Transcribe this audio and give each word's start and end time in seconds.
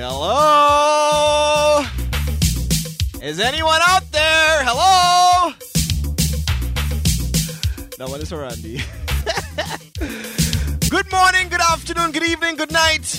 Hello? 0.00 1.84
Is 3.20 3.40
anyone 3.40 3.80
out 3.82 4.08
there? 4.12 4.62
Hello? 4.62 5.52
That 7.98 8.08
one 8.08 8.20
is 8.20 8.28
for 8.28 8.38
Randy. 8.38 8.78
good 10.88 11.10
morning, 11.10 11.48
good 11.48 11.60
afternoon, 11.60 12.12
good 12.12 12.22
evening, 12.22 12.54
good 12.54 12.70
night. 12.70 13.12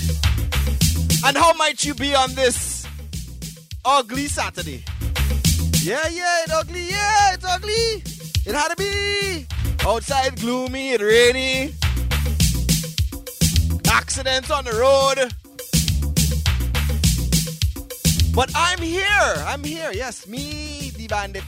And 1.25 1.35
how 1.35 1.51
might 1.51 1.83
you 1.83 1.95
be 1.95 2.15
on 2.15 2.33
this 2.35 2.87
ugly 3.83 4.27
Saturday? 4.27 4.85
Yeah, 5.83 6.07
yeah, 6.07 6.43
it's 6.43 6.53
ugly. 6.53 6.91
Yeah, 6.91 7.33
it's 7.33 7.43
ugly. 7.43 8.03
It 8.45 8.55
had 8.55 8.69
to 8.69 8.77
be. 8.77 9.45
Outside 9.85 10.39
gloomy 10.39 10.93
and 10.93 11.03
rainy. 11.03 11.73
Accidents 13.91 14.49
on 14.49 14.63
the 14.63 14.71
road. 14.79 15.29
But 18.39 18.53
I'm 18.55 18.79
here. 18.79 19.33
I'm 19.47 19.65
here. 19.65 19.91
Yes, 19.91 20.25
me, 20.25 20.91
the 20.95 21.07
bandit. 21.07 21.43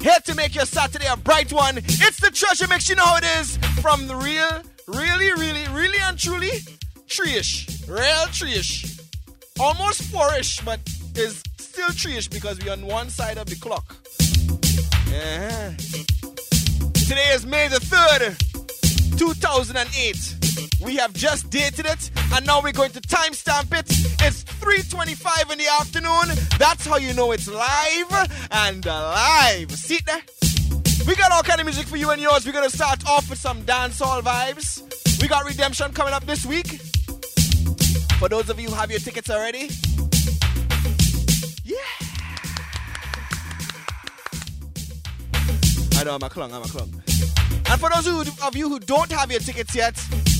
Here 0.00 0.18
to 0.24 0.34
make 0.34 0.54
your 0.54 0.64
Saturday 0.64 1.04
a 1.06 1.14
bright 1.14 1.52
one. 1.52 1.76
It's 1.76 2.18
the 2.18 2.30
treasure 2.30 2.66
mix. 2.68 2.88
You 2.88 2.94
know 2.94 3.04
how 3.04 3.18
it 3.18 3.24
is. 3.38 3.58
From 3.82 4.06
the 4.06 4.16
real, 4.16 4.62
really, 4.88 5.30
really, 5.34 5.68
really 5.68 5.98
and 6.00 6.18
truly, 6.18 6.52
treeish. 7.06 7.86
Real 7.86 8.24
treeish. 8.32 8.98
Almost 9.60 10.04
fourish, 10.04 10.62
but 10.64 10.80
is 11.16 11.42
still 11.58 11.90
treeish 11.90 12.30
because 12.30 12.58
we're 12.64 12.72
on 12.72 12.86
one 12.86 13.10
side 13.10 13.36
of 13.36 13.44
the 13.44 13.56
clock. 13.56 13.94
Yeah. 15.10 15.74
Today 16.94 17.28
is 17.34 17.44
May 17.44 17.68
the 17.68 17.76
3rd, 17.76 19.18
2008. 19.18 20.39
We 20.82 20.96
have 20.96 21.12
just 21.12 21.50
dated 21.50 21.86
it, 21.86 22.10
and 22.32 22.46
now 22.46 22.62
we're 22.62 22.72
going 22.72 22.90
to 22.92 23.00
timestamp 23.00 23.72
it. 23.78 23.86
It's 24.22 24.42
3:25 24.44 25.52
in 25.52 25.58
the 25.58 25.68
afternoon. 25.80 26.36
That's 26.58 26.86
how 26.86 26.96
you 26.96 27.12
know 27.12 27.32
it's 27.32 27.46
live 27.46 28.30
and 28.50 28.84
alive. 28.86 29.70
See 29.72 30.00
there? 30.06 30.22
We 31.06 31.14
got 31.16 31.32
all 31.32 31.42
kind 31.42 31.60
of 31.60 31.66
music 31.66 31.86
for 31.86 31.96
you 31.96 32.10
and 32.10 32.20
yours. 32.20 32.46
We're 32.46 32.52
gonna 32.52 32.70
start 32.70 33.06
off 33.06 33.28
with 33.28 33.38
some 33.38 33.62
dancehall 33.62 34.22
vibes. 34.22 35.20
We 35.20 35.28
got 35.28 35.44
Redemption 35.44 35.92
coming 35.92 36.14
up 36.14 36.24
this 36.24 36.46
week. 36.46 36.80
For 38.18 38.28
those 38.28 38.48
of 38.48 38.58
you 38.58 38.68
who 38.68 38.74
have 38.74 38.90
your 38.90 39.00
tickets 39.00 39.28
already, 39.30 39.70
yeah. 41.64 41.76
I 45.98 46.04
know 46.04 46.14
I'm 46.14 46.22
a 46.22 46.30
clung, 46.30 46.52
I'm 46.54 46.62
a 46.62 46.68
clung. 46.68 47.02
And 47.70 47.80
for 47.80 47.88
those 47.88 48.28
of 48.42 48.56
you 48.56 48.68
who 48.68 48.80
don't 48.80 49.12
have 49.12 49.30
your 49.30 49.38
tickets 49.38 49.76
yet, 49.76 49.96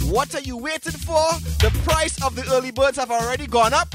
what 0.07 0.35
are 0.35 0.41
you 0.41 0.57
waiting 0.57 0.93
for? 0.93 1.31
The 1.61 1.71
price 1.85 2.21
of 2.25 2.35
the 2.35 2.45
early 2.53 2.73
birds 2.73 2.99
have 2.99 3.13
already 3.13 3.47
gone 3.47 3.73
up. 3.73 3.89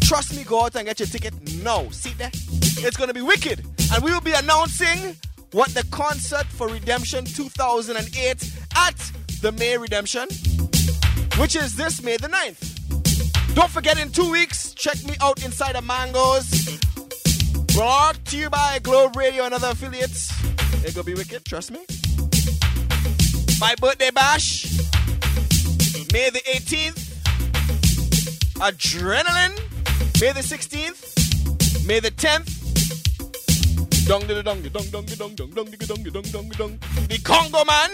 Trust 0.00 0.34
me, 0.34 0.42
go 0.42 0.64
out 0.64 0.74
and 0.74 0.86
get 0.86 0.98
your 0.98 1.06
ticket 1.06 1.32
now. 1.62 1.88
See 1.90 2.12
there? 2.14 2.32
It's 2.34 2.96
going 2.96 3.06
to 3.06 3.14
be 3.14 3.22
wicked. 3.22 3.64
And 3.94 4.02
we 4.02 4.12
will 4.12 4.20
be 4.20 4.32
announcing 4.32 5.16
what 5.52 5.72
the 5.74 5.84
concert 5.92 6.46
for 6.46 6.66
Redemption 6.66 7.24
2008 7.24 8.52
at 8.74 9.12
the 9.42 9.52
May 9.52 9.78
Redemption, 9.78 10.26
which 11.38 11.54
is 11.54 11.76
this 11.76 12.02
May 12.02 12.16
the 12.16 12.26
9th. 12.26 13.54
Don't 13.54 13.70
forget, 13.70 13.96
in 13.96 14.10
two 14.10 14.28
weeks, 14.28 14.74
check 14.74 15.04
me 15.04 15.14
out 15.20 15.44
inside 15.44 15.76
of 15.76 15.84
Mangoes. 15.84 16.80
Brought 17.76 18.18
to 18.24 18.36
you 18.36 18.50
by 18.50 18.80
Globe 18.82 19.14
Radio 19.14 19.44
and 19.44 19.54
other 19.54 19.68
affiliates. 19.68 20.32
It 20.84 20.96
gonna 20.96 21.04
be 21.04 21.14
wicked, 21.14 21.44
trust 21.44 21.70
me. 21.70 21.80
My 23.62 23.76
birthday 23.76 24.10
bash, 24.10 24.64
May 26.12 26.30
the 26.30 26.42
18th. 26.50 26.98
Adrenaline, 28.58 29.56
May 30.20 30.32
the 30.32 30.40
16th. 30.40 31.86
May 31.86 32.00
the 32.00 32.10
10th. 32.10 32.48
Dong 34.08 34.26
dong 34.26 34.42
dong 34.42 34.62
dong 34.62 34.90
dong 34.90 35.06
dong 35.06 35.30
dong 35.30 35.50
dong 35.54 35.70
dong 35.78 36.02
dong 36.02 36.22
dong 36.24 36.48
dong. 36.58 36.78
The 37.06 37.20
Congo 37.22 37.64
man. 37.64 37.90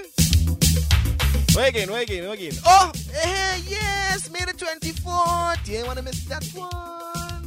Wait 1.54 1.68
again, 1.68 1.92
wait 1.92 2.08
again, 2.08 2.30
wait 2.30 2.40
again. 2.40 2.58
Oh, 2.64 2.90
eh, 3.22 3.60
yes, 3.68 4.30
May 4.30 4.46
the 4.46 4.54
24th. 4.54 5.68
You 5.68 5.76
ain't 5.80 5.86
wanna 5.86 6.00
miss 6.00 6.24
that 6.24 6.46
one. 6.54 7.44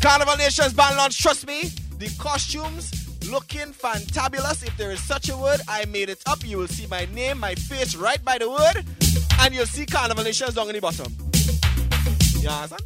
Carnival 0.00 0.38
Nations 0.38 0.72
band 0.72 0.96
launch, 0.96 1.20
trust 1.20 1.46
me. 1.46 1.70
The 1.98 2.08
costumes 2.18 3.01
looking 3.32 3.72
fantabulous. 3.72 4.62
If 4.62 4.76
there 4.76 4.90
is 4.90 5.02
such 5.02 5.30
a 5.30 5.36
word, 5.36 5.60
I 5.66 5.86
made 5.86 6.10
it 6.10 6.22
up. 6.26 6.44
You 6.44 6.58
will 6.58 6.68
see 6.68 6.86
my 6.86 7.06
name, 7.14 7.38
my 7.38 7.54
face 7.54 7.96
right 7.96 8.22
by 8.22 8.36
the 8.36 8.48
word, 8.48 8.84
and 9.40 9.54
you'll 9.54 9.64
see 9.66 9.86
Carnival 9.86 10.22
Nations 10.22 10.54
down 10.54 10.68
in 10.68 10.74
the 10.74 10.80
bottom. 10.80 11.10
You 12.40 12.50
understand? 12.50 12.82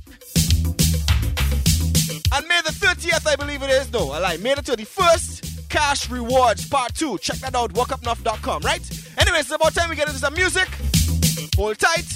And 2.33 2.49
May 2.49 2.61
the 2.65 2.71
30th, 2.71 3.27
I 3.27 3.35
believe 3.35 3.63
it 3.63 3.71
is. 3.71 3.93
No, 3.93 4.13
I 4.13 4.21
lie. 4.21 4.37
May 4.37 4.55
the 4.55 4.63
31st, 4.63 5.69
Cash 5.69 6.11
Rewards 6.11 6.69
Part 6.69 6.95
2. 6.95 7.19
Check 7.19 7.39
that 7.39 7.57
out, 7.57 7.73
walkupnuff.com, 7.75 8.63
right? 8.63 8.83
Anyways, 9.19 9.41
it's 9.41 9.51
about 9.51 9.75
time 9.75 9.91
we 9.91 9.97
get 9.97 10.07
into 10.07 10.21
some 10.21 10.35
music. 10.35 10.69
Hold 11.57 11.77
tight. 11.79 12.07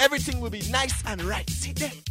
Everything 0.00 0.40
will 0.40 0.50
be 0.50 0.62
nice 0.70 1.02
and 1.06 1.22
right. 1.22 1.48
Sit 1.48 1.76
there. 1.76 2.05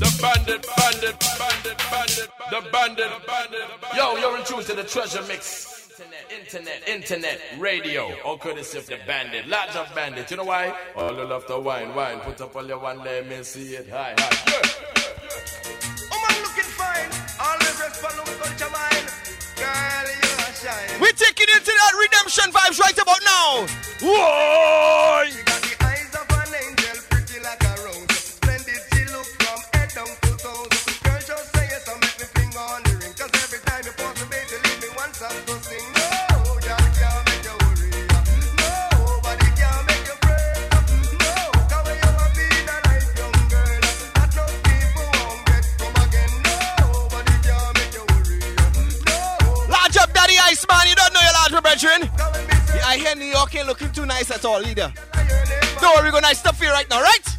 The 0.00 0.08
bandit, 0.22 0.66
bandit, 0.78 1.20
bandit, 1.38 1.76
bandit, 1.90 2.28
the 2.48 2.70
bandit, 2.72 3.10
bandit. 3.26 3.60
Yo, 3.94 4.16
you're 4.16 4.38
in 4.38 4.44
tune 4.46 4.64
to 4.64 4.72
the 4.74 4.82
treasure 4.82 5.22
mix. 5.28 5.90
Internet, 6.00 6.32
internet, 6.40 6.88
internet, 6.88 7.40
radio. 7.58 8.10
All 8.24 8.38
courtesy 8.38 8.78
of 8.78 8.86
the 8.86 8.96
bandit. 9.06 9.46
Large 9.46 9.76
of 9.76 9.94
bandit. 9.94 10.30
You 10.30 10.38
know 10.38 10.44
why? 10.44 10.74
All 10.96 11.14
you 11.14 11.26
love 11.26 11.46
to 11.48 11.58
wine, 11.58 11.94
wine. 11.94 12.18
Put 12.20 12.40
up 12.40 12.56
all 12.56 12.66
your 12.66 12.78
one, 12.78 13.04
let 13.04 13.28
me 13.28 13.42
see 13.42 13.74
it. 13.74 13.90
Hi, 13.90 14.14
hi. 14.16 14.30
Yeah. 14.48 14.62
Oh, 16.10 16.18
man, 16.24 16.42
looking 16.44 16.70
fine. 16.80 17.10
All 17.38 17.58
the 17.58 17.70
rest 17.78 18.00
follow 18.00 18.24
culture 18.24 18.72
mine. 18.72 19.04
Girl, 19.60 20.08
you 20.16 20.32
are 20.48 20.54
shine. 20.56 20.98
We're 20.98 21.12
taking 21.12 21.48
it 21.50 21.62
to 21.62 21.72
that 21.76 21.92
redemption 22.00 22.50
vibes 22.50 22.80
right 22.80 22.96
about 22.96 23.20
now. 23.22 23.66
Whoa! 24.00 25.79
y'all 53.30 53.46
can't 53.46 53.66
looking 53.66 53.90
too 53.92 54.06
nice 54.06 54.30
at 54.30 54.44
all 54.44 54.64
either. 54.66 54.92
Don't 55.80 55.96
worry, 55.96 56.10
we're 56.10 56.20
gonna 56.20 56.34
stop 56.34 56.56
here 56.56 56.70
right 56.72 56.88
now, 56.90 57.00
right? 57.00 57.29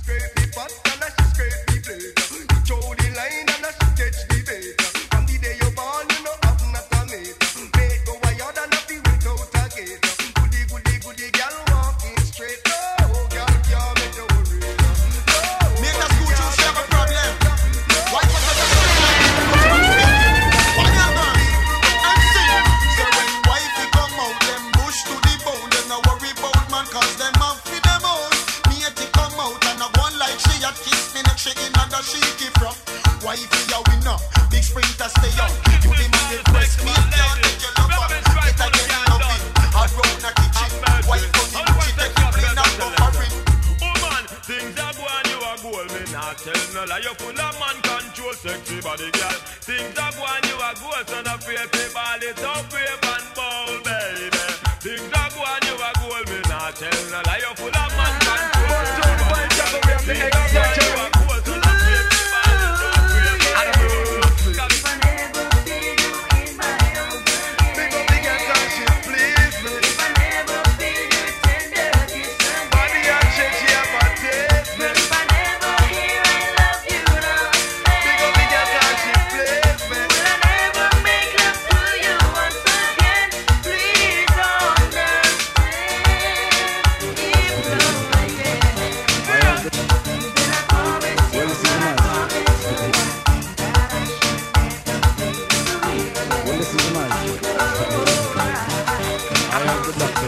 Florida. 99.91 100.21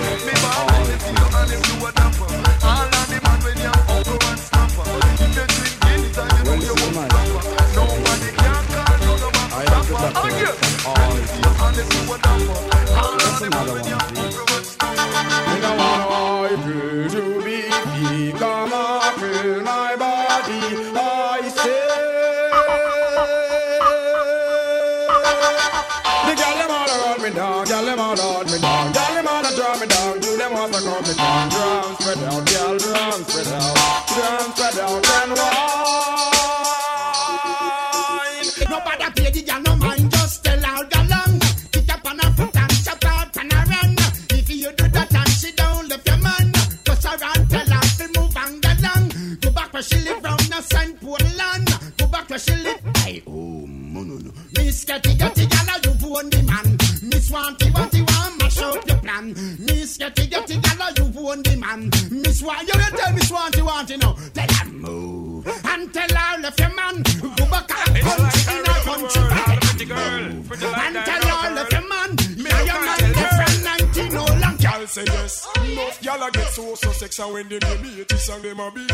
when 77.33 77.49
they 77.49 77.57
name 77.57 77.81
me, 77.81 77.89
it 78.01 78.11
is 78.13 78.25
song, 78.25 78.41
them 78.43 78.59
a 78.59 78.71
be 78.71 78.85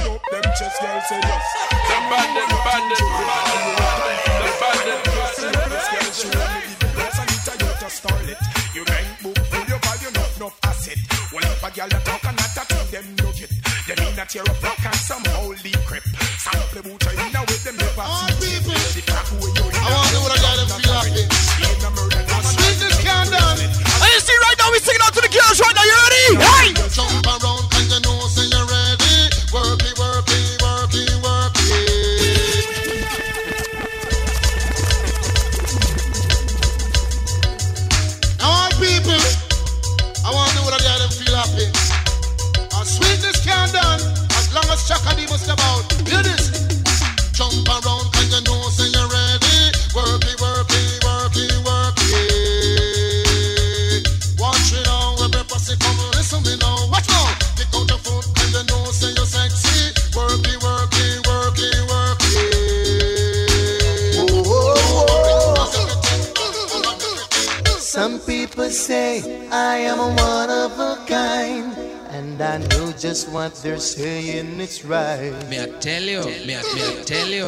they're 73.61 73.79
saying 73.79 74.59
it's 74.59 74.85
right. 74.85 75.33
May 75.49 75.63
I 75.63 75.67
tell 75.79 76.01
you? 76.01 76.21
May 76.45 76.57
I, 76.57 76.63
may 76.75 76.99
I 76.99 77.03
tell 77.03 77.27
you? 77.27 77.45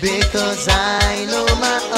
Because 0.00 0.68
I 0.68 1.24
know 1.30 1.46
my 1.60 1.95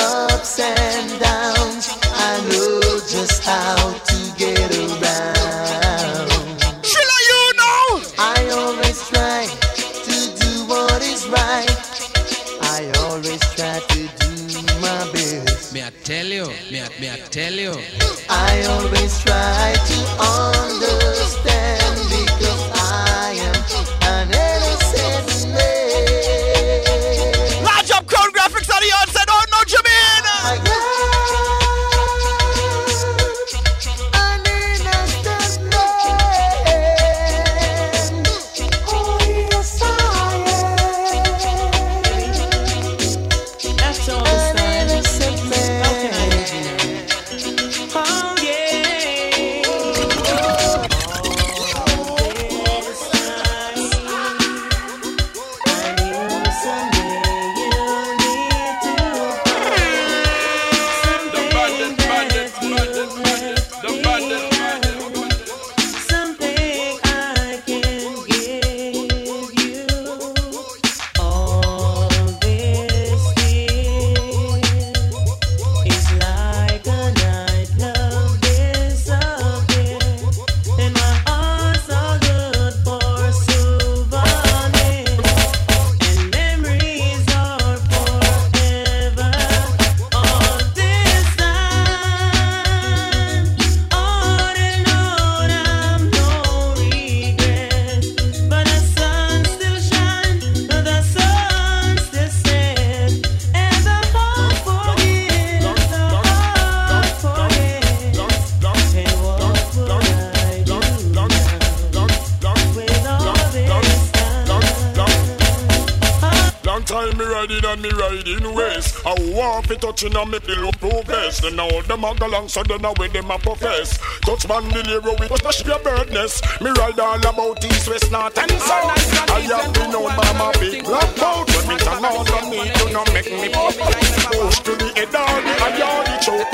a 122.11 122.19
go 122.19 122.27
long, 122.27 122.49
so 122.49 122.63
they 122.63 122.79
know 122.79 122.95
where 122.97 123.09
them 123.09 123.31
a 123.31 123.39
profess. 123.39 123.99
Touch 124.23 124.49
man 124.49 124.69
deliver 124.71 125.13
with 125.19 125.31
a 125.33 125.53
special 125.53 125.79
bird 125.81 126.11
nest. 126.13 126.45
Me 126.61 126.71
ride 126.71 126.99
all 126.99 127.19
about 127.19 127.65
east, 127.65 127.89
west, 127.89 128.11
north 128.11 128.39
and 128.39 128.51
south. 128.53 129.31
I 129.31 129.41
am 129.41 129.73
the 129.73 129.87
known 129.93 130.15
by 130.17 130.33
my 130.39 130.53
big 130.61 130.85
black 130.85 131.09
mouth. 131.19 131.49
When 131.55 131.69
me 131.69 131.77
turn 131.79 132.05
out 132.05 132.31
on 132.33 132.51
me, 132.51 132.71
do 132.75 132.93
not 132.93 133.13
make 133.13 133.31
me 133.31 133.49
pop. 133.49 133.75
Push 133.75 134.59
to 134.61 134.73
the 134.77 134.89
head 134.97 135.15
on 135.15 135.45
me, 135.45 135.53
I 135.53 135.79
yard 135.79 136.07
the 136.07 136.17
choke. 136.25 136.53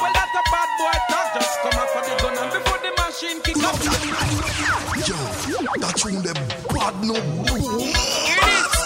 Well, 0.00 0.12
that's 0.12 0.34
a 0.34 0.42
bad 0.50 0.68
boy 0.78 0.96
talk. 1.08 1.34
Just 1.34 1.60
come 1.62 1.78
up 1.80 1.88
for 1.90 2.02
the 2.02 2.14
gun 2.22 2.36
and 2.38 2.50
before 2.52 2.78
the 2.82 2.90
machine 3.00 3.40
kick 3.42 3.56
up. 3.64 3.76
Yo, 5.04 5.58
that 5.80 5.94
tune 5.96 6.22
them 6.22 6.38
bad 6.72 6.94
no 7.04 7.14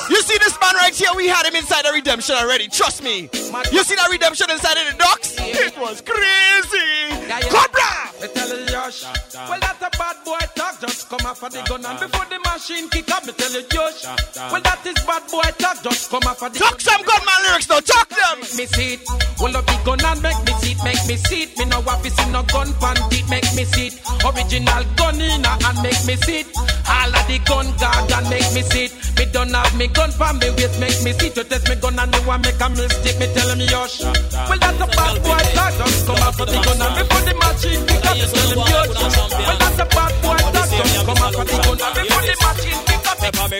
You 0.08 0.22
see 0.22 0.38
this 0.38 0.58
man 0.60 0.74
right 0.74 0.94
here? 0.94 1.10
We 1.16 1.28
had 1.28 1.46
him 1.46 1.56
inside 1.56 1.84
the 1.84 1.92
redemption 1.92 2.36
already. 2.36 2.68
Trust 2.68 3.02
me. 3.02 3.28
You 3.72 3.82
see 3.84 3.94
that 3.94 4.08
redemption 4.10 4.50
inside 4.50 4.76
of 4.78 4.92
the 4.92 4.98
dark? 4.98 5.17
Off 11.28 11.42
of 11.42 11.52
the 11.52 11.60
gun 11.68 11.84
and 11.84 12.00
before 12.00 12.24
the 12.32 12.38
machine 12.40 12.88
kick 12.88 13.10
up, 13.12 13.20
me 13.26 13.32
tell 13.36 13.52
you, 13.52 13.60
Josh. 13.68 14.00
Well, 14.48 14.64
that 14.64 14.80
is 14.88 14.96
bad 15.04 15.22
boy 15.28 15.44
talk. 15.60 15.76
Just 15.84 16.08
come 16.08 16.24
off 16.24 16.40
of 16.40 16.48
the 16.52 16.58
Talk 16.58 16.80
some 16.80 17.04
gunman 17.04 17.40
lyrics 17.44 17.68
now. 17.68 17.84
Talk 17.84 18.08
them. 18.08 18.40
Make 18.40 18.56
me 18.56 18.64
see 18.64 18.96
it. 18.96 19.04
Hold 19.36 19.56
up 19.60 19.68
the 19.68 19.76
gun 19.84 20.00
and 20.00 20.20
make 20.24 20.40
me 20.48 20.52
see 20.64 20.72
it. 20.72 20.80
Make 20.80 21.04
me 21.04 21.16
see 21.20 21.42
it. 21.44 21.50
Me 21.60 21.64
no 21.68 21.84
want 21.84 22.00
to 22.00 22.08
see 22.08 22.28
no 22.32 22.40
gun 22.48 22.72
pan 22.80 22.96
it. 23.12 23.28
Make 23.28 23.50
me 23.52 23.64
see 23.68 23.92
it. 23.92 23.94
Original 24.24 24.84
gun 24.96 25.20
in 25.20 25.44
and 25.44 25.78
make 25.84 26.02
me 26.08 26.16
see 26.24 26.40
it. 26.40 26.48
All 26.88 27.12
of 27.12 27.24
the 27.28 27.36
gun 27.44 27.66
guard 27.76 28.08
and 28.08 28.26
make 28.32 28.48
me 28.56 28.62
see 28.64 28.88
it. 28.88 28.92
Me 29.20 29.24
don't 29.28 29.52
have 29.52 29.74
me 29.76 29.86
gun 29.92 30.10
pan 30.16 30.40
me 30.40 30.48
waist. 30.56 30.80
Make 30.80 31.00
me 31.04 31.12
see 31.12 31.28
it. 31.28 31.36
You 31.36 31.44
test 31.44 31.68
me 31.68 31.76
gun 31.76 32.00
and 32.00 32.08
you 32.08 32.24
want 32.24 32.40
make 32.40 32.56
a 32.56 32.66
mistake. 32.72 33.20
Me 33.20 33.28
tell 33.36 33.52
him 33.52 33.60
Yosh. 33.68 34.00
Well 34.00 34.56
that's 34.56 34.80
a 34.80 34.86
bad 34.88 35.14
boy 35.20 35.44
talk. 35.52 35.72
Just 35.76 36.08
come 36.08 36.24
off 36.24 36.40
of 36.40 36.48
the 36.48 36.56
gun 36.56 36.80
and 36.80 36.94
before 36.96 37.24
the 37.28 37.34
machine 37.36 37.82
pick 37.84 38.06
up. 38.08 38.16
Me 38.16 38.24
tell 38.32 38.48
him 38.48 38.64
Yosh. 38.64 38.96
Well 38.96 39.58
that's 39.60 39.76
a 39.76 39.86
bad 39.92 40.12
boy 40.24 40.40
talk. 40.40 40.57
Come 40.78 41.18
off 41.18 41.34
of 41.34 41.42
the 41.42 41.58
gun 41.58 41.74
and 41.74 41.94
before 41.98 42.22
the 42.22 42.34
machine 42.38 42.82
pick 42.86 43.02
up. 43.02 43.18
Pep 43.18 43.34
on 43.42 43.50
me 43.50 43.58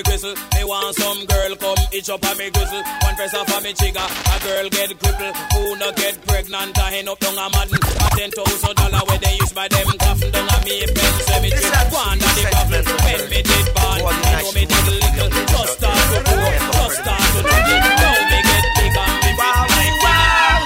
me 0.55 0.63
want 0.63 0.95
some 0.95 1.27
girl 1.27 1.53
come 1.59 1.83
itch 1.91 2.11
up 2.11 2.23
on 2.23 2.39
me 2.39 2.47
gristle. 2.51 2.83
One 3.03 3.15
press 3.19 3.35
off 3.35 3.51
on 3.51 3.63
me 3.63 3.73
trigger, 3.75 4.07
a 4.07 4.37
girl 4.47 4.69
get 4.71 4.95
crippled. 5.03 5.35
Who 5.51 5.75
no 5.83 5.91
get 5.99 6.15
pregnant, 6.27 6.79
a 6.79 6.87
hen 6.95 7.09
up 7.09 7.19
down 7.19 7.35
a 7.35 7.51
madden. 7.51 7.75
A 7.75 8.07
ten 8.15 8.31
thousand 8.31 8.75
dollar 8.79 9.03
where 9.11 9.19
they 9.19 9.35
use 9.35 9.53
by 9.53 9.67
them 9.67 9.91
coffin 9.99 10.31
down 10.31 10.47
a 10.47 10.57
me 10.63 10.87
pen 10.87 11.15
cemetery. 11.27 11.91
One 11.91 12.23
of 12.23 12.33
the 12.39 12.45
coffin, 12.55 12.85
when 12.87 13.23
me 13.35 13.43
did 13.43 13.67
born, 13.75 13.99
I 13.99 14.39
know 14.39 14.53
me 14.55 14.63
did 14.63 14.87
little. 14.87 15.31
Just 15.51 15.75
start 15.75 15.99
to 15.99 16.19
grow, 16.23 16.55
just 16.55 17.03
start 17.03 17.19
to 17.35 17.41
do 17.43 17.51
it. 17.51 17.83
Now 17.99 18.15
me 18.31 18.39
get 18.47 18.67
big 18.79 18.95
and 18.95 19.19
me 19.27 19.31
Wow, 19.35 19.67
wow, 20.07 20.63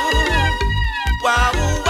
wow, 1.24 1.81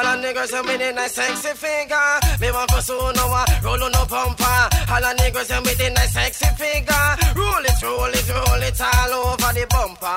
All 0.00 0.16
the 0.16 0.22
niggas 0.22 0.52
with 0.64 0.80
a 0.80 1.08
sexy 1.10 1.52
figure. 1.52 2.20
Me 2.40 2.50
want 2.50 2.70
to 2.70 2.80
soon 2.80 3.12
no 3.16 3.28
one 3.28 3.44
roll 3.62 3.84
on 3.84 3.92
no 3.92 4.06
bumper. 4.06 4.44
All 4.88 5.00
the 5.04 5.12
niggas 5.20 5.52
with 5.60 5.78
a 5.78 6.08
sexy 6.08 6.48
figure. 6.56 7.08
Roll 7.36 7.64
it, 7.68 7.82
roll 7.82 8.08
it, 8.08 8.28
roll 8.32 8.62
it 8.62 8.80
all 8.80 9.12
over 9.12 9.52
the 9.52 9.66
bumper 9.68 10.16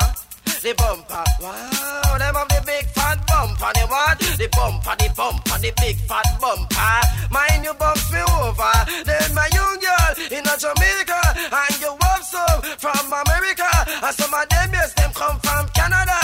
the 0.64 0.74
bumper. 0.80 1.24
Wow, 1.42 2.16
them 2.18 2.36
have 2.36 2.48
the 2.48 2.64
big 2.66 2.86
fat 2.96 3.20
bumper. 3.28 3.72
They 3.76 3.84
want 3.84 4.20
the 4.20 4.48
bumper, 4.56 4.96
the 4.96 5.12
bumper, 5.12 5.60
the 5.60 5.72
big 5.76 5.98
fat 6.08 6.24
bumper. 6.40 6.96
Mind 7.30 7.66
you 7.68 7.74
bumps 7.76 8.08
me 8.12 8.24
over. 8.40 8.76
Then 9.04 9.36
my 9.36 9.52
young 9.52 9.78
girl 9.84 10.12
in 10.32 10.48
a 10.48 10.56
Jamaica, 10.56 11.20
and 11.52 11.76
you 11.84 11.92
have 12.00 12.24
some 12.24 12.62
from 12.80 13.12
America. 13.12 13.68
And 14.08 14.16
some 14.16 14.34
of 14.34 14.48
them, 14.48 14.70
yes, 14.72 14.94
them 14.94 15.12
come 15.12 15.38
from 15.44 15.68
Canada. 15.76 16.23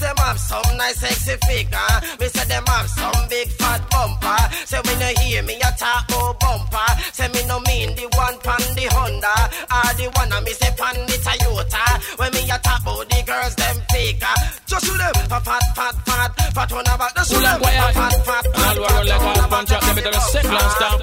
Them 0.00 0.16
have 0.16 0.38
some 0.40 0.76
nice 0.78 0.96
sexy 0.96 1.36
figure. 1.46 1.92
Me 2.18 2.26
say 2.28 2.44
them 2.48 2.64
have 2.66 2.88
some 2.88 3.28
big 3.28 3.48
fat 3.60 3.82
bumper. 3.90 4.40
Say 4.64 4.80
when 4.80 5.00
you 5.00 5.12
hear 5.20 5.42
me, 5.42 5.54
you 5.54 5.72
talk 5.76 6.08
about 6.08 6.40
bumper. 6.40 6.90
Say 7.12 7.28
me 7.28 7.44
no 7.46 7.60
mean 7.68 7.94
the 7.94 8.08
one 8.16 8.38
pan 8.40 8.64
the 8.76 8.88
Honda, 8.96 9.34
or 9.68 9.92
the 10.00 10.06
one 10.16 10.32
I 10.32 10.40
me 10.40 10.52
say 10.52 10.72
pan 10.72 10.96
the 11.04 11.16
Toyota. 11.20 11.84
When 12.18 12.32
me 12.32 12.48
a 12.48 12.56
talk 12.58 12.80
about 12.80 13.08
the 13.12 13.20
girls, 13.28 13.54
them 13.56 13.76
faker. 13.92 14.36
Just 14.66 14.86
shoot 14.86 14.96
them, 14.96 15.14
fat, 15.28 15.44
fat, 15.44 15.64
fat, 15.76 15.94
fat, 16.08 16.30
fat 16.54 16.72
one 16.72 16.88
about 16.88 17.14
the 17.14 17.22
shoot 17.28 17.44
them, 17.44 17.60
wire. 17.60 17.92
fat, 17.92 18.14
fat, 18.24 18.44
fat, 18.56 18.56
All 18.56 18.84
over 18.84 19.04
like 19.04 19.36
a 19.36 19.48
punch 19.52 19.72
up, 19.72 19.82
them 19.84 19.94
better 19.96 20.20
set 20.32 20.44
and 20.48 20.70
stop. 20.80 20.98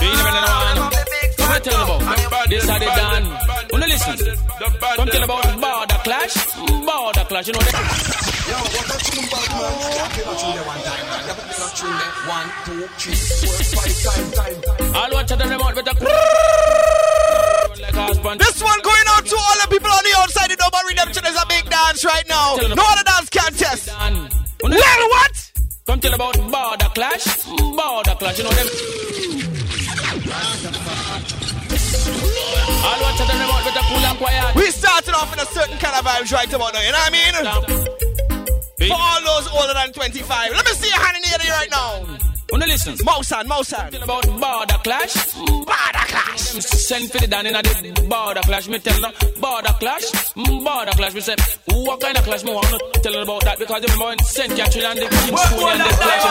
You 0.00 0.08
never 0.08 0.32
know 0.32 0.56
one. 0.64 0.80
Come 1.36 1.52
and 1.52 1.64
tell 1.64 1.98
them 1.98 2.26
about 2.32 2.48
this 2.48 2.68
are 2.68 2.78
the 2.80 2.86
done. 2.86 3.53
Listen? 4.04 4.36
Tell 4.58 5.24
about 5.24 5.44
border 5.60 6.00
clash, 6.04 6.34
border 6.84 7.24
clash. 7.24 7.46
You 7.48 7.54
know 7.54 7.60
that. 7.60 7.72
Yo, 8.44 8.56
what 8.60 8.84
a 8.84 8.98
tune, 9.00 9.24
bad 9.32 9.48
man. 9.48 9.72
I 9.96 10.12
feel 10.12 10.28
a 10.28 10.36
tune 10.36 10.52
there 10.54 10.66
one 10.68 10.82
time, 10.84 11.06
man. 11.08 11.24
You 11.24 11.32
feel 11.40 11.64
a 11.64 11.72
tune 11.72 11.96
there. 11.96 12.12
One, 12.28 12.48
two, 12.68 12.84
three, 13.00 13.16
four, 13.16 13.56
five, 13.80 13.96
time, 14.04 14.28
time, 14.36 14.60
time. 14.60 14.92
All 14.94 15.10
watch 15.16 15.32
at 15.32 15.38
the 15.40 15.46
remote 15.48 15.74
with 15.74 15.88
a 15.88 15.94
This 18.36 18.62
one 18.62 18.80
going 18.84 19.06
out 19.08 19.24
to 19.24 19.36
all 19.36 19.56
the 19.62 19.68
people 19.70 19.90
on 19.90 20.04
the 20.04 20.14
outside. 20.20 20.50
The 20.50 20.56
Nova 20.60 20.84
Redemption 20.86 21.24
is 21.24 21.36
a 21.40 21.46
big 21.48 21.64
dance 21.70 22.04
right 22.04 22.28
now. 22.28 22.56
No 22.60 22.84
other 22.84 23.04
dance 23.08 23.28
can 23.30 23.52
test. 23.54 23.88
Well, 23.88 25.08
what? 25.08 25.52
Come 25.86 26.00
tell 26.00 26.14
about 26.14 26.36
border 26.36 26.90
clash, 26.92 27.24
border 27.48 28.14
clash. 28.20 28.38
You 28.38 28.44
know 28.44 28.52
them. 28.52 28.68
All 32.06 33.00
watch 33.00 33.20
at 33.20 33.26
the 33.26 33.36
remote 33.38 33.64
with 33.64 33.76
a 33.76 33.84
cool 33.88 34.04
and 34.04 34.18
quiet. 34.18 34.54
We 34.54 34.70
started 34.70 35.14
off 35.14 35.32
in 35.32 35.38
a 35.40 35.46
certain 35.46 35.78
kind 35.78 35.96
of 35.96 36.04
vibes 36.04 36.32
right 36.32 36.52
about 36.52 36.74
now, 36.74 36.80
you 36.80 36.92
know 36.92 36.98
what 36.98 37.12
I 37.12 37.16
mean? 37.16 37.34
For 38.88 38.96
all 38.96 39.20
those 39.24 39.48
older 39.52 39.74
than 39.74 39.92
25. 39.92 40.52
Let 40.52 40.64
me 40.64 40.72
see 40.72 40.88
your 40.88 41.00
hand 41.00 41.16
in 41.16 41.22
the 41.22 41.30
air 41.32 41.52
right 41.56 41.70
now. 41.70 42.24
Wanna 42.52 42.66
listen? 42.66 42.94
Mouse 43.04 43.30
hand, 43.30 43.48
mouse 43.48 43.70
hand. 43.70 43.92
Tell 43.92 44.02
about 44.02 44.24
border 44.26 44.78
clash, 44.84 45.34
border 45.34 46.06
clash. 46.12 46.40
Send 46.40 47.10
for 47.10 47.18
the 47.18 47.26
down 47.26 47.46
in 47.46 47.54
the 47.54 48.06
border 48.08 48.42
clash. 48.42 48.68
Me 48.68 48.78
tell 48.78 49.00
them 49.00 49.12
border 49.40 49.74
clash, 49.80 50.04
mm, 50.36 50.64
border 50.64 50.92
clash. 50.92 51.14
Me 51.14 51.20
say 51.20 51.36
what 51.66 52.00
kind 52.00 52.16
of 52.16 52.22
clash 52.24 52.44
me 52.44 52.52
want 52.52 52.66
to 52.68 53.00
tell 53.00 53.12
them 53.12 53.22
about 53.22 53.42
that 53.44 53.58
because 53.58 53.82
them 53.82 53.98
boy 53.98 54.14
send 54.22 54.54
Catherine 54.56 54.84
and 54.84 54.98
the 54.98 55.08
King 55.08 55.36
Spoon 55.36 55.68
and 55.68 55.80
the 55.80 55.96
clash 55.96 56.24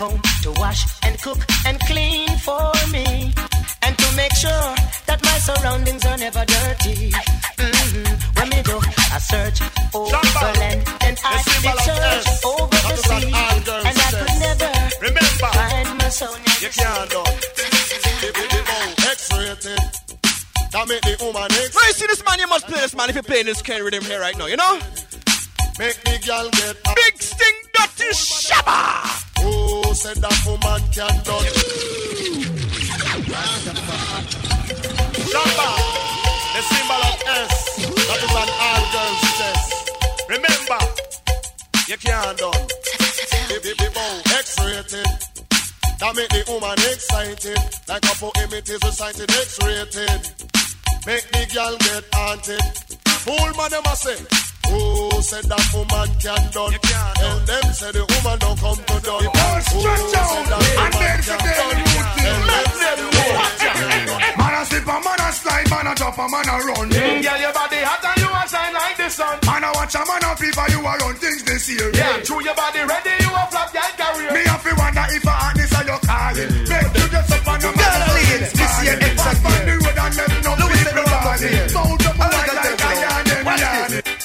home 0.00 0.20
to 0.42 0.50
wash 0.52 0.82
and 1.02 1.20
cook 1.20 1.38
and 1.66 1.78
clean 1.80 2.28
for 2.38 2.72
me. 2.90 3.06
And 3.82 3.92
to 4.02 4.08
make 4.16 4.34
sure 4.34 4.68
that 5.08 5.20
my 5.22 5.36
surroundings 5.48 6.04
are 6.06 6.16
never 6.16 6.44
dirty. 6.56 7.12
hmm 7.60 8.08
When 8.36 8.48
me 8.48 8.60
do 8.64 8.76
I 9.16 9.18
search 9.32 9.58
over 9.92 10.50
land 10.60 10.80
and 11.04 11.16
I 11.24 11.36
did 11.44 11.76
search 11.84 12.24
S. 12.26 12.44
over 12.44 12.80
the 12.88 12.96
sea. 13.08 13.32
And 13.88 13.96
I 14.06 14.10
could 14.18 14.36
never 14.46 14.70
Remember, 15.04 15.48
find 15.56 15.88
my 16.00 16.08
Sonia. 16.08 16.54
you 16.64 16.70
can't 16.80 17.10
do. 17.12 17.22
X-rated. 19.12 19.80
That 20.72 20.84
make 20.88 21.02
the 21.02 21.16
woman 21.20 21.50
X. 21.52 21.74
When 21.76 21.84
you 21.88 21.92
see 22.00 22.06
this 22.06 22.24
man, 22.24 22.38
you 22.38 22.48
must 22.48 22.66
play 22.66 22.80
this 22.80 22.94
man 22.96 23.08
if 23.10 23.16
you're 23.16 23.22
playing 23.32 23.46
this 23.46 23.60
Ken 23.60 23.82
rhythm 23.82 24.04
here 24.04 24.20
right 24.20 24.36
now, 24.38 24.46
you 24.46 24.56
know? 24.56 24.74
Make 25.78 25.98
the 26.04 26.16
girl 26.24 26.48
get 26.52 26.76
Big 26.96 27.14
sting 27.20 27.58
dirty 27.74 28.10
shabba! 28.14 29.29
Who 29.42 29.94
said 29.94 30.16
that 30.16 30.38
woman 30.46 30.80
can 30.94 31.16
done? 31.24 31.46
Shabba, 35.30 35.70
the 36.54 36.62
symbol 36.70 37.02
of 37.08 37.18
S. 37.26 37.54
That 38.08 38.20
is 38.26 38.34
an 38.42 38.50
all 38.66 38.84
girls 38.94 39.22
test. 39.38 39.68
Remember, 40.28 40.82
you 41.88 41.96
can't 41.98 42.38
done. 42.38 42.66
X-rated. 44.40 45.10
That 45.98 46.12
make 46.16 46.28
the 46.30 46.42
woman 46.48 46.78
excited. 46.92 47.58
Like 47.88 48.04
a 48.04 48.14
poem 48.16 48.52
it 48.52 48.68
is 48.68 48.80
recited 48.82 49.30
X-rated. 49.30 50.20
Make 51.06 51.26
the 51.32 51.46
girl 51.52 51.76
get 51.78 52.04
haunted. 52.14 52.62
Fool 53.24 53.52
man 53.56 53.70
them 53.70 53.82
a 53.84 53.96
say. 53.96 54.39
Who 54.70 55.22
said 55.22 55.44
that 55.50 55.66
woman 55.74 56.08
can 56.22 56.42
done? 56.54 56.74
Tell 56.80 57.38
them 57.44 57.66
say 57.74 57.90
the 57.92 58.02
woman 58.06 58.38
don't 58.38 58.58
come 58.58 58.80
to 58.80 58.96
done. 59.02 59.24
Who 59.26 59.80
said 59.82 60.02
that 60.14 60.26
woman 60.30 60.92
can 60.94 61.18
done? 61.26 61.42
Tell 61.44 61.70
them 61.74 62.68
say 62.78 62.94
the 62.96 63.06
woman 63.10 63.52
can 63.58 64.06
done. 64.06 64.22
Man 64.38 64.54
a 64.54 64.62
slip 64.64 64.86
a 64.86 64.96
man 65.02 65.20
a 65.20 65.28
slide, 65.34 65.68
man 65.70 65.86
a 65.90 65.92
drop 65.94 66.18
a 66.18 66.26
man 66.30 66.48
a 66.48 66.56
run. 66.70 66.88
Girl, 66.88 67.38
your 67.40 67.52
body 67.52 67.80
hot 67.82 68.04
and 68.06 68.20
you 68.22 68.30
a 68.30 68.42
shine 68.48 68.74
like 68.74 68.96
the 68.96 69.08
sun. 69.10 69.36
Man 69.44 69.64
a 69.64 69.70
watch 69.74 69.94
a 69.94 70.02
man 70.06 70.24
a 70.24 70.30
people 70.38 70.68
you 70.70 70.80
a 70.80 70.92
run 71.02 71.14
things 71.18 71.42
this 71.44 71.68
year. 71.68 71.90
Yeah, 71.94 72.22
true 72.22 72.42
your 72.44 72.54
body 72.54 72.82
ready, 72.86 73.14
you 73.20 73.30
a 73.30 73.42
flap 73.50 73.68
girl 73.74 73.90
career. 73.98 74.30
Me 74.32 74.42
have 74.46 74.62
to 74.62 74.72
wonder 74.78 75.06
if 75.10 75.24
a 75.26 75.34
hotness 75.34 75.72
are 75.74 75.84
your 75.84 76.00
calling. 76.00 76.50
Make 76.70 76.94
you 76.94 77.06
just 77.10 77.32
up 77.34 77.48
on 77.50 77.58
the 77.60 77.70
man 77.74 78.00
a 78.00 78.08
lead. 78.14 78.40
This 78.54 78.74
year 78.86 78.98
it 79.02 79.14
was 79.18 79.38
on 79.44 79.60
the 79.66 79.74
road 79.82 79.98
and 79.98 80.14
them 80.14 80.32
no 80.46 80.52
people 80.90 81.18
balling. 81.22 81.70
Mount 81.74 82.06
up 82.06 82.18
like 82.18 82.50
a 82.50 82.52
yarn. 83.02 83.26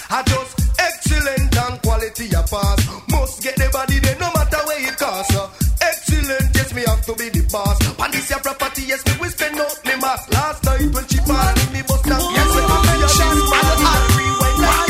I 0.09 0.23
just 0.23 0.53
excellent 0.79 1.57
and 1.57 1.81
quality 1.81 2.27
a 2.33 2.41
pass. 2.43 2.79
Must 3.09 3.41
get 3.43 3.55
the 3.55 3.69
body 3.71 3.99
there 3.99 4.17
no 4.19 4.31
matter 4.33 4.57
where 4.65 4.87
it 4.87 4.97
costs. 4.97 5.35
Uh, 5.35 5.49
excellent, 5.81 6.55
yes, 6.55 6.73
me 6.73 6.83
have 6.87 7.05
to 7.05 7.13
be 7.15 7.29
the 7.29 7.41
boss. 7.51 7.77
And 7.99 8.13
this 8.13 8.29
your 8.29 8.39
property, 8.39 8.83
yes, 8.87 9.05
me 9.05 9.13
will 9.19 9.29
spend 9.29 9.59
out 9.59 9.85
me 9.85 9.95
mass. 10.01 10.29
Last 10.31 10.63
night 10.65 10.93
when 10.93 11.07
she 11.07 11.17
in 11.19 11.25
me 11.73 11.81
bus 11.87 12.01
down, 12.03 12.21
yes, 12.33 12.55
me 12.55 12.61
have 12.61 12.81
to 12.81 12.85
be 12.85 12.95
a 12.95 12.97
dance. 13.09 13.49
Man, 13.51 13.65
I 13.85 13.87
rewind 14.17 14.59
like 14.61 14.85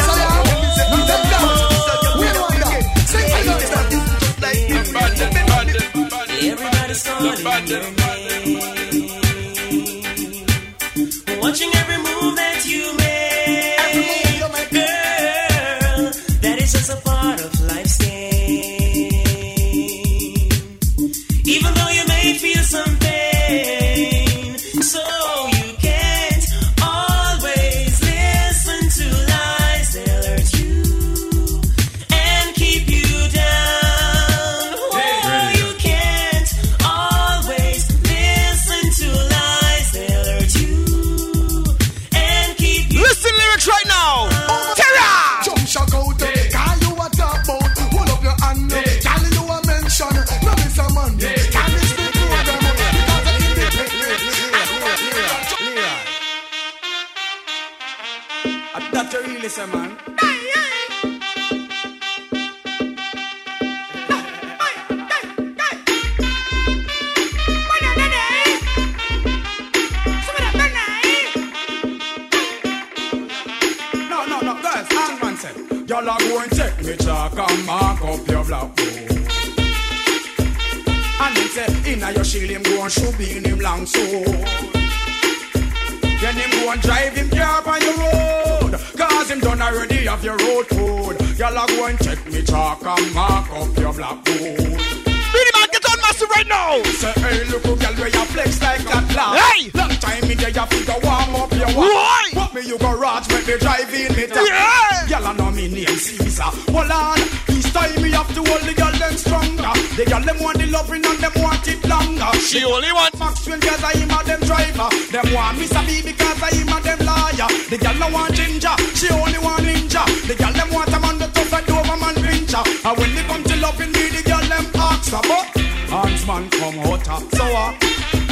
man 126.27 126.49
come 126.49 126.77
hotter. 126.77 127.37
So 127.37 127.45
what? 127.53 128.24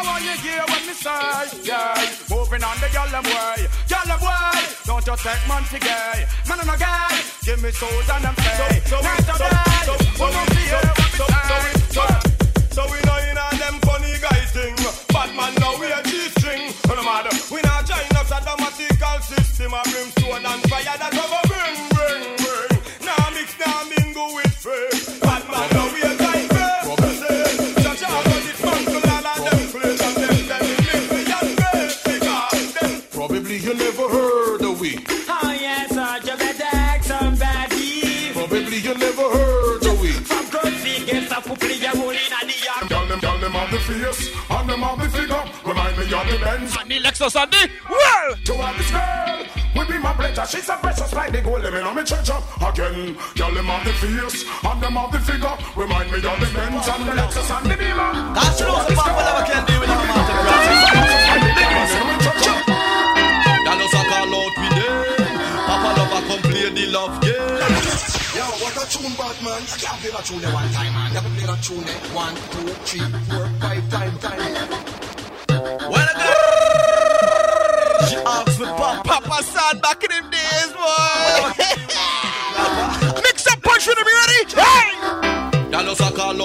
I 0.00 0.02
want 0.02 0.24
you 0.24 0.32
hear 0.40 0.64
what 0.64 0.80
me 0.88 0.94
say. 0.96 1.60
Yeah, 1.60 1.92
moving 2.32 2.64
on 2.64 2.72
the 2.80 2.88
them 2.88 3.20
way. 3.20 3.68
Them 3.84 4.16
way, 4.24 4.64
don't 4.88 5.04
just 5.04 5.22
take 5.22 5.44
man 5.44 5.60
for 5.68 5.76
guy. 5.76 6.24
Man 6.48 6.60
and 6.64 6.72
a 6.72 6.76
girl, 6.80 7.12
give 7.44 7.60
me 7.60 7.68
soda 7.68 8.16
and 8.16 8.32
play. 8.32 8.80
So, 8.88 8.96
so, 8.96 9.04
Night 9.04 9.20
so, 9.28 9.36
so, 9.36 10.00
so, 10.16 10.24
hear 10.56 10.80
what 10.88 10.96
me 10.96 11.04
so, 11.20 11.26
say. 11.28 11.68
so, 11.92 12.04
so 12.72 12.82
we 12.88 12.96
know 13.04 13.20
in 13.28 13.36
all 13.36 13.52
them 13.60 13.76
funny 13.84 14.16
guy 14.24 14.40
thing. 14.56 14.72
Bad 15.12 15.36
man 15.36 15.52
now 15.60 15.76
we 15.76 15.92
a 15.92 16.00
G-string. 16.00 16.72
No 16.88 17.04
matter. 17.04 17.36
We 17.52 17.60
not 17.60 17.84
join 17.84 18.08
up 18.16 18.24
mathematical 18.32 19.20
system 19.20 19.74
of 19.74 19.84
brimstone 19.84 20.48
and 20.48 20.62
fire 20.64 20.96
that 20.96 21.12
over 21.12 21.44
face, 44.12 44.30
and 44.50 44.68
them 44.68 44.84
of 44.84 44.98
the 44.98 45.08
figure. 45.08 45.44
Remind 45.64 45.96
me 45.96 46.04
of 46.04 46.26
the 46.28 46.38
Benz. 46.38 46.76
And 46.78 46.90
the 46.90 46.98
Lexus 47.00 47.36
and 47.36 47.52
the 47.52 47.70
well. 47.88 48.36
To 48.44 48.54
have 48.54 48.76
this 48.78 48.90
girl, 48.90 49.46
will 49.74 49.86
be 49.86 49.98
my 49.98 50.12
pleasure. 50.12 50.46
She's 50.46 50.68
a 50.68 50.76
precious 50.76 51.12
like 51.12 51.32
the 51.32 51.40
gold. 51.40 51.62
Let 51.62 51.72
me 51.72 51.80
know 51.80 51.94
me 51.94 52.04
church 52.04 52.30
up 52.30 52.42
again. 52.62 53.16
Tell 53.34 53.52
them 53.52 53.70
of 53.70 53.84
the 53.84 53.92
face, 53.92 54.44
and 54.64 54.82
them 54.82 54.96
of 54.96 55.12
the 55.12 55.18
figure. 55.20 55.56
Remind 55.76 56.10
me 56.10 56.18
of 56.18 56.38
the 56.40 56.48
Benz 56.54 56.88
and 56.88 57.02
the 57.06 57.12
Lexus 57.12 57.50
and 57.50 57.70
the 57.70 57.76
Beamer. 57.76 58.12
Cause 58.34 58.58
she 58.58 58.64
knows 58.64 58.86
the 58.86 58.94
people 58.94 59.24
never 59.24 59.44
can 59.46 59.66
deal 59.66 59.80
with 59.80 59.90
her 59.90 60.06
mountain 60.06 60.29
tune, 69.34 69.44
Batman. 69.44 69.62
You 69.62 69.76
can't 69.78 70.00
play 70.00 70.10
that 70.10 70.24
tune 70.24 70.42
one 70.52 70.70
time, 70.72 70.92
man. 70.94 71.10
To 71.12 71.20
play 71.20 71.46
that 71.46 71.62
tune 71.62 71.84
one, 72.14 72.34
two, 72.50 72.68
three, 72.84 73.00
four, 73.28 73.46
five 73.60 73.90
time, 73.90 74.18
time. 74.18 74.38
Well, 75.90 76.08
again, 76.14 76.36
she 78.08 78.16
asks 78.16 78.58
me, 78.58 78.66
Papa. 78.66 79.02
Papa 79.08 79.42
son 79.42 79.78
back 79.80 80.02
in 80.04 80.10
them 80.10 80.30
days, 80.30 80.72
boy. 80.72 81.52
Mix 83.22 83.46
up 83.46 83.64
with 83.64 83.88
ready? 83.88 84.44
Hey! 84.54 85.40
Out 86.20 86.36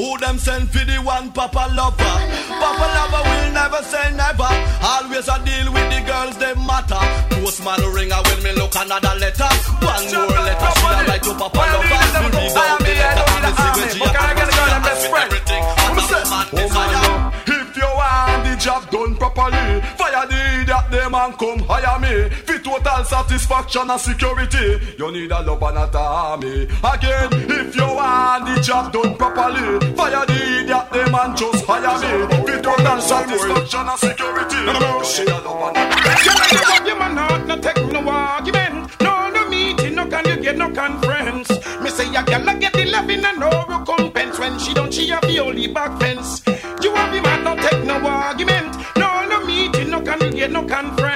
Who 0.00 0.16
them 0.16 0.38
send 0.38 0.70
for 0.72 0.80
the 0.80 0.96
one 1.04 1.30
Papa 1.30 1.68
lover? 1.76 2.16
Papa 2.48 2.86
lover 2.96 3.20
will 3.20 3.52
never 3.52 3.82
say 3.84 4.08
never. 4.16 4.48
Always 4.80 5.28
a 5.28 5.36
deal 5.44 5.68
with 5.76 5.88
the 5.92 6.00
girls 6.08 6.40
they 6.40 6.56
matter. 6.56 7.04
Postman 7.36 7.84
ring 7.92 8.08
a 8.08 8.16
when 8.24 8.40
me 8.40 8.52
look 8.56 8.72
another 8.80 9.12
letter. 9.20 9.52
One 9.84 10.08
more 10.08 10.40
letter 10.40 10.72
she 10.72 10.88
a 10.88 11.04
write 11.04 11.22
to 11.28 11.36
Papa 11.36 11.52
lover. 11.52 11.84
Me 11.84 12.00
read 12.00 12.16
out 12.16 12.80
the 12.80 12.96
letter 12.96 13.28
and 13.28 13.44
me 13.44 13.52
see 13.52 13.72
where 13.76 13.92
she 13.92 14.00
a 14.00 15.20
everything. 15.20 15.64
And 15.84 16.00
a 16.00 16.20
man 16.32 16.48
desire. 16.48 17.20
If 17.60 17.76
you 17.76 17.90
want 17.92 18.40
the 18.48 18.56
job 18.56 18.88
done 18.88 19.14
properly, 19.20 19.84
the 21.20 21.26
and 21.26 21.38
come 21.38 21.58
hire 21.68 21.98
me. 21.98 22.28
For 22.46 22.58
total 22.58 23.04
satisfaction 23.04 23.90
and 23.90 24.00
security, 24.00 24.94
you 24.98 25.12
need 25.12 25.30
a 25.30 25.40
love 25.42 25.62
and 25.62 25.78
a 25.78 25.98
army. 25.98 26.62
Again, 26.84 27.28
if 27.32 27.76
you 27.76 27.82
want 27.82 28.46
the 28.46 28.60
job 28.62 28.92
done 28.92 29.16
properly, 29.16 29.94
fire 29.94 30.26
the 30.26 30.60
idiot 30.60 30.90
them 30.90 31.14
and 31.14 31.36
just 31.36 31.64
hire 31.66 31.98
me. 32.00 32.46
For 32.46 32.62
total 32.62 33.00
satisfaction 33.00 33.88
and 33.88 33.98
security, 33.98 34.56
you 34.56 34.72
need 34.72 35.28
a 35.28 35.40
love 35.40 35.68
and 35.68 35.76
a 35.76 36.00
I 36.72 36.80
give 36.84 36.94
up 36.94 36.98
man 36.98 37.16
heart, 37.16 37.46
no 37.46 37.58
take 37.58 37.92
no 37.92 38.08
argument. 38.08 39.00
No, 39.00 39.30
no 39.30 39.48
meeting, 39.48 39.94
no 39.94 40.06
can 40.06 40.26
you 40.26 40.36
get 40.42 40.56
no 40.56 40.72
conference. 40.72 41.50
Me 41.82 41.90
say 41.90 42.08
a 42.14 42.22
gal 42.22 42.48
a 42.48 42.54
get 42.58 42.72
the 42.72 42.84
loving 42.86 43.24
and 43.24 43.40
no 43.40 43.50
recompense 43.68 44.38
when 44.38 44.58
she 44.58 44.74
don't 44.74 44.92
she 44.92 45.08
have 45.08 45.22
the 45.22 45.38
only 45.40 45.66
back 45.66 45.98
fence. 46.00 46.42
You 46.82 46.94
have 46.94 47.12
the 47.12 47.20
man, 47.22 47.44
no 47.44 47.56
take 47.56 47.84
no 47.84 47.96
argument. 48.06 48.76
No, 48.96 49.26
no 49.28 49.44
meeting, 49.44 49.90
no 49.90 50.00
can 50.00 50.20
you 50.20 50.32
get 50.32 50.50
no 50.50 50.66
conference. 50.66 51.09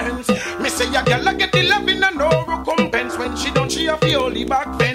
A 1.05 1.07
gal 1.07 1.29
a 1.29 1.35
get 1.35 1.53
the 1.53 1.63
loving 1.65 2.03
and 2.03 2.17
no 2.17 2.31
recompense 2.47 3.19
when 3.19 3.37
she 3.37 3.51
don't 3.51 3.71
she 3.71 3.85
have 3.85 4.01
the 4.01 4.15
only 4.15 4.45
back 4.45 4.79
fence. 4.79 4.94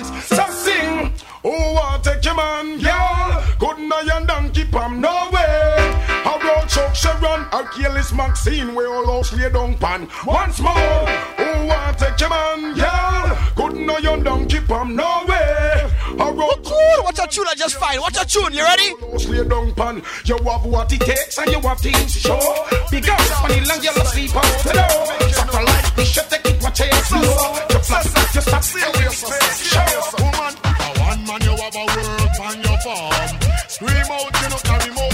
Chuck 7.39 7.51
Sharon, 7.51 7.65
a 7.65 7.69
careless 7.69 8.13
Maxine, 8.13 8.75
we 8.75 8.85
all 8.85 9.05
house 9.05 9.33
lay 9.33 9.49
down 9.49 9.77
pan. 9.77 10.07
Once 10.25 10.59
more, 10.59 10.73
who 10.73 11.67
want 11.67 11.97
take 11.97 12.19
your 12.19 12.29
man, 12.29 12.73
girl? 12.75 13.37
Good 13.55 13.75
night 13.85 14.05
and 14.05 14.23
donkey 14.23 14.59
palm, 14.61 14.95
no 14.95 15.25
way. 15.27 15.91
A 16.19 16.31
road 16.33 16.63
Cool, 16.63 17.03
watch 17.03 17.19
a 17.19 17.27
tune 17.27 17.45
I 17.47 17.55
just 17.55 17.75
fine. 17.75 17.99
Watch 18.01 18.17
a 18.21 18.25
tune, 18.25 18.53
you 18.53 18.63
ready? 18.63 18.89
house 18.99 19.27
lay 19.27 19.47
down 19.47 19.73
pan. 19.73 20.01
You 20.25 20.37
have 20.37 20.65
what 20.65 20.91
it 20.91 21.01
takes 21.01 21.37
and 21.37 21.51
you 21.51 21.59
have 21.61 21.79
things 21.79 22.13
to 22.13 22.19
show. 22.19 22.65
Big 22.91 23.07
up, 23.09 23.19
funny 23.19 23.61
long 23.65 23.81
yellow 23.83 24.03
sleep 24.05 24.35
out 24.35 24.45
hello. 24.45 25.29
Suffer 25.31 25.63
like 25.63 25.95
this, 25.95 26.15
you 26.15 26.23
take 26.29 26.45
it, 26.45 26.63
watch 26.63 26.81
it 26.81 26.93
slow. 27.05 27.21
You 27.21 27.79
flap, 27.79 28.05
you 28.35 28.41
stop, 28.41 28.63
serious, 28.63 29.69
show. 29.69 30.23
woman. 30.23 30.53
A 30.63 30.99
one 30.99 31.25
man 31.25 31.41
you 31.41 31.55
have 31.55 31.75
a 31.75 31.85
work 31.85 32.39
on 32.39 32.63
your 32.63 32.77
farm. 32.81 33.39
Scream 33.67 34.11
out, 34.11 34.41
you 34.41 34.49
know 34.49 34.59
carry 34.63 34.91
more 34.93 35.08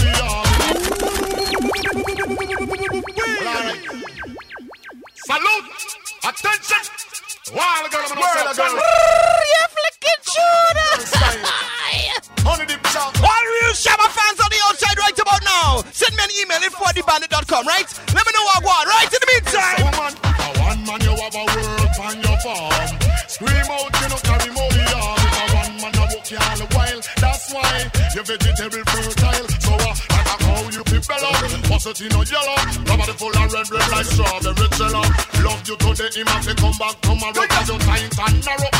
tomorrow. 37.32 37.48
Cause 37.48 37.68
your 37.68 37.78
tight 37.78 38.16
narrow, 38.44 38.75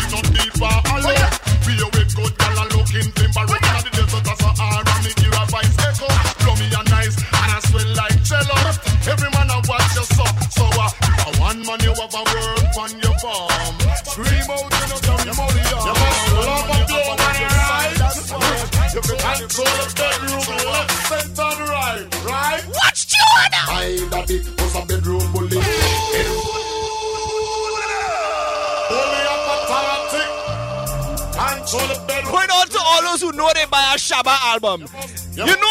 album. 34.56 34.86
You 35.34 35.44
know 35.44 35.65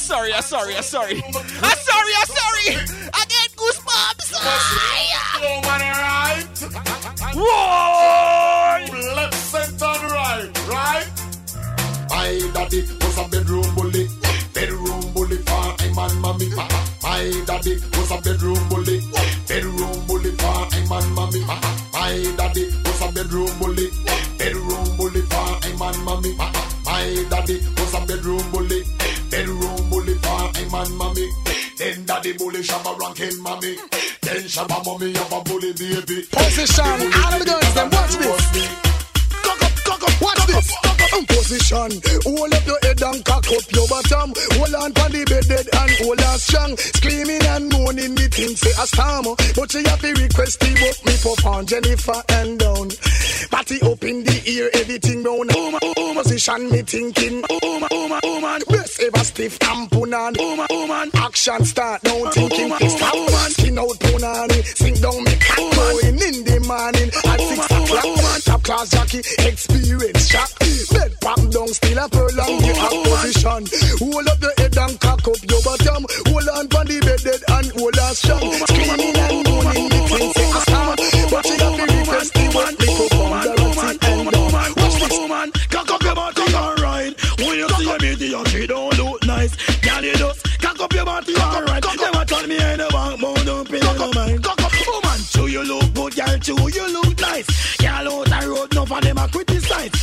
I'm 0.00 0.06
sorry, 0.06 0.32
I'm 0.32 0.40
sorry, 0.40 0.74
I'm 0.74 0.82
sorry. 0.82 1.22
I'm 1.22 1.76
sorry, 1.76 2.12
I'm 2.20 2.26
sorry. 2.26 2.74
I 3.12 3.26
get 3.28 3.52
goosebumps. 3.54 4.32
Whoa! 7.36 8.78
Left, 9.14 9.34
center, 9.34 10.06
right, 10.08 10.48
right. 10.68 11.06
My 12.08 12.40
daddy 12.54 12.80
was 12.80 13.18
a 13.18 13.28
bedroom 13.28 13.74
bully. 13.74 14.08
Bedroom 14.54 15.12
bully 15.12 15.36
for 15.36 15.82
him 15.82 15.98
and 15.98 16.20
mommy. 16.22 16.48
My 17.02 17.42
daddy 17.44 17.74
was 17.92 18.10
a 18.10 18.22
bedroom 18.22 18.68
bully. 18.70 19.02
Bedroom 19.46 20.06
bully 20.06 20.30
for 20.32 20.64
him 20.74 20.92
and 20.92 21.12
mommy. 21.12 21.44
My 21.92 22.32
daddy 22.38 22.70
was 22.86 23.02
a 23.02 23.12
bedroom 23.12 23.58
bully. 23.58 23.69
Bully 32.40 32.62
shabba 32.62 32.98
rank 32.98 33.16
kill 33.16 33.36
mommy. 33.42 33.76
Then 34.22 34.42
shabba 34.48 34.84
mommy 34.84 35.12
have 35.12 35.32
a 35.32 35.40
bully 35.44 35.72
baby. 35.74 36.26
Position, 36.32 36.84
all 36.84 37.32
of 37.34 37.38
the 37.38 37.44
girls, 37.44 37.74
them 37.74 37.90
watch 37.90 38.16
this. 38.16 38.68
Cock 39.44 39.62
up, 39.62 39.72
cock 39.84 40.02
up, 40.08 40.22
watch 40.22 40.46
this. 40.46 40.89
Position, 41.50 41.90
hold 42.22 42.54
up 42.54 42.64
your 42.64 42.78
head 42.82 43.02
and 43.02 43.24
cock 43.24 43.42
up 43.50 43.66
your 43.74 43.82
bottom. 43.90 44.30
Hold 44.54 44.70
on 44.70 44.92
for 44.94 45.10
the 45.10 45.26
bed 45.26 45.50
dead 45.50 45.66
and 45.66 45.90
hold 45.98 46.22
on 46.22 46.38
strong. 46.38 46.76
Screaming 46.76 47.42
and 47.42 47.66
moaning 47.74 48.14
the 48.14 48.30
thing 48.30 48.54
say 48.54 48.70
a 48.78 48.86
storm. 48.86 49.34
But 49.58 49.66
she 49.66 49.82
have 49.82 49.98
to 49.98 50.14
request 50.14 50.60
the 50.62 50.70
book 50.78 50.94
me 51.02 51.14
pop 51.18 51.42
on 51.50 51.66
Jennifer 51.66 52.22
and 52.38 52.54
down. 52.54 52.94
Party 53.50 53.82
up 53.82 53.98
in 54.06 54.22
the 54.22 54.38
ear, 54.46 54.70
everything 54.78 55.24
round. 55.26 55.50
Oh, 55.50 55.70
my, 55.74 55.80
oh, 55.82 56.14
position 56.14 56.70
me 56.70 56.82
thinking. 56.82 57.42
Oh, 57.50 57.80
my, 57.80 57.88
oh, 57.90 58.06
my, 58.06 58.20
oh, 58.22 58.40
man. 58.40 58.60
Best 58.70 59.02
ever 59.02 59.24
stiff 59.24 59.58
and 59.60 59.90
punan. 59.90 60.36
Oh, 60.38 60.54
my, 60.54 60.66
oh, 60.70 60.86
man. 60.86 61.10
Action 61.18 61.64
start 61.64 62.04
now 62.04 62.30
thinking. 62.30 62.70
Oh 62.70 62.88
Stop, 62.94 63.10
oh, 63.10 63.26
man. 63.26 63.50
Skin 63.50 63.74
out 63.76 63.98
punani. 63.98 64.62
Sink 64.78 65.02
down 65.02 65.18
me 65.18 65.34
cat 65.34 65.58
going 65.58 66.14
in 66.14 66.36
the 66.46 66.62
morning. 66.62 67.10
At 67.26 67.40
six 67.42 67.58
o'clock. 67.66 68.42
Top 68.46 68.62
class 68.62 68.90
jockey, 68.90 69.18
experience 69.42 70.30
shock. 70.30 70.50
Bed 70.90 71.12
pop 71.40 71.52
down, 71.52 71.68
still 71.68 71.98
a 71.98 72.08
prolong 72.08 72.56
the 72.60 72.72
oh, 72.76 73.02
position. 73.04 73.62
Hold 74.00 74.28
up 74.28 74.40
your 74.40 74.54
head 74.58 74.76
and 74.76 75.00
cock 75.00 75.26
up 75.26 75.40
your 75.48 75.62
bottom. 75.62 76.02
Hold 76.28 76.48
on 76.48 76.66
for 76.68 76.84
the 76.84 76.98
bed 77.00 77.20
dead 77.24 77.42
and 77.48 77.68
hold 77.72 77.96
oh, 77.96 78.06
on 78.06 78.14
strong. 78.14 78.52
Screaming 78.68 79.16
and 79.16 79.38
moaning, 79.48 79.88
the 79.88 79.98
oh, 80.00 80.08
thing 80.10 80.32
say 80.32 80.50
a 80.50 80.60
storm. 80.60 80.96
But 81.30 81.42
she 81.46 81.56
have 81.60 81.76
to 81.76 81.84
request 81.88 82.30
the 82.34 82.44
one. 82.52 82.74
Me 82.80 82.88
perform 82.96 83.32
the 83.40 83.52
routine 83.60 83.98
and 84.00 84.26
down. 84.30 84.50
Watch 84.50 84.96
this. 85.00 85.12
Woman, 85.20 85.48
cock 85.70 85.90
up 85.90 86.02
your 86.02 86.14
body, 86.14 86.46
alright. 86.54 87.12
When 87.40 87.56
you 87.56 87.68
see 87.68 87.92
me, 88.00 88.10
the 88.14 88.28
she 88.50 88.66
don't 88.66 88.98
look 88.98 89.26
nice. 89.26 89.52
Girl, 89.80 90.04
you 90.04 90.14
just 90.16 90.40
cock 90.60 90.80
up 90.80 90.92
your 90.92 91.04
body, 91.04 91.34
alright. 91.36 91.84
Never 91.84 92.24
tell 92.24 92.46
me 92.46 92.58
I 92.58 92.76
the 92.76 92.88
bank, 92.90 93.20
but 93.20 93.44
don't 93.44 93.68
pay 93.68 93.80
no 93.80 94.12
mind. 94.12 94.44
Cock 94.44 94.62
up, 94.62 94.72
woman, 94.86 95.20
too 95.32 95.46
you 95.48 95.62
look 95.64 95.88
good, 95.94 96.12
girl, 96.16 96.38
too 96.38 96.68
you 96.68 96.86
look 96.92 97.18
nice. 97.20 97.48
Girl 97.78 98.08
out 98.12 98.26
the 98.28 98.38
road, 98.48 98.74
no 98.74 98.84
for 98.86 99.00
them 99.00 99.18
a 99.18 99.28
criticize. 99.28 99.99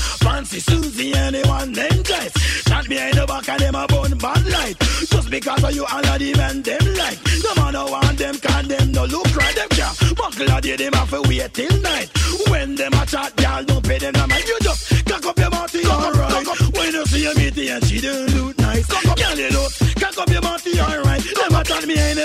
Fancy 0.48 0.72
Susie, 0.72 1.14
anyone 1.14 1.74
them 1.74 2.02
guys. 2.04 2.32
Chat 2.64 2.88
behind 2.88 3.16
the 3.16 3.26
back 3.28 3.50
and 3.50 3.60
them 3.60 3.76
a 3.76 3.86
bun 3.86 4.18
bad 4.18 4.46
light. 4.48 4.80
Just 4.80 5.30
because 5.30 5.62
of 5.62 5.76
you 5.76 5.84
all 5.84 6.06
of 6.06 6.20
the 6.20 6.34
men 6.38 6.62
them 6.62 6.86
like. 6.96 7.20
No 7.44 7.52
man 7.62 7.74
no 7.74 7.86
want 7.92 8.18
them, 8.18 8.36
can 8.36 8.68
them 8.70 8.92
no 8.94 9.04
look 9.06 9.28
right 9.36 9.56
them 9.56 9.68
care. 9.68 9.92
Buckle 10.16 10.50
of 10.50 10.62
them 10.64 10.94
have 10.94 11.10
to 11.10 11.22
wait 11.28 11.54
till 11.54 11.82
night. 11.82 12.10
When 12.48 12.76
them 12.76 12.94
a 12.94 13.06
chat, 13.06 13.36
girl, 13.36 13.64
don't 13.66 13.84
pay 13.84 13.98
them 13.98 14.14
no 14.16 14.28
mind. 14.28 14.48
You 14.48 14.58
just 14.62 15.06
cock 15.06 15.26
up 15.26 15.38
your 15.38 15.50
body, 15.50 15.86
alright. 15.86 16.48
When 16.78 16.94
you 16.94 17.06
see 17.08 17.26
a 17.28 17.36
meeting 17.36 17.70
and 17.70 17.84
she 17.84 18.00
don't 18.00 18.32
look 18.36 18.58
nice. 18.58 18.88
Girl, 18.88 19.38
you 19.38 19.50
look, 19.52 19.72
cock 20.00 20.18
up 20.18 20.30
your 20.30 20.42
body, 20.42 20.80
alright. 20.80 21.24
Never 21.44 21.64
tell 21.64 21.86
me 21.86 22.00
in 22.00 22.18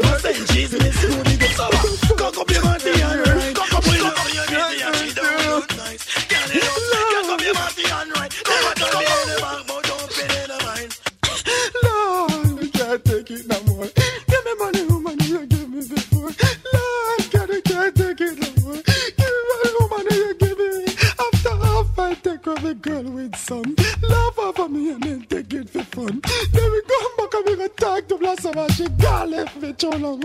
One 0.00 0.27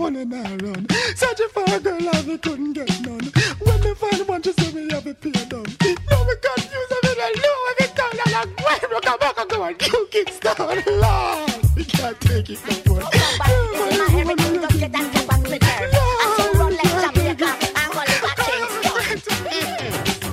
long 0.04 0.30
running 0.30 0.58
run. 0.58 0.86
Searching 1.16 1.48
for 1.48 1.64
a 1.66 1.80
girl 1.80 2.08
and 2.08 2.26
we 2.26 2.38
couldn't 2.38 2.72
get 2.74 3.00
none. 3.02 3.32
When 3.60 3.80
me 3.80 3.94
find 3.94 4.28
one, 4.28 4.42
she 4.42 4.52
say 4.52 4.72
me 4.72 4.92
have 4.92 5.06
a 5.06 5.14
pay 5.14 5.30
down. 5.30 5.64
Now 6.10 6.24
we 6.26 6.34
confused 6.44 6.92
and 6.92 7.00
we 7.02 7.14
don't 7.14 7.36
know 7.42 7.56
every 7.70 7.88
time. 7.94 8.18
And 8.26 8.34
I'm 8.34 8.48
going 8.54 8.80
to 8.80 9.00
come 9.02 9.18
back 9.18 9.38
and 9.38 9.50
go 9.50 9.62
and 9.62 9.80
you 9.80 10.08
kickstart. 10.12 10.58
Lord, 10.86 11.76
we 11.76 11.84
can't 11.84 12.20
take 12.20 12.50
it 12.50 12.86
no 12.86 12.94
more. 12.94 13.02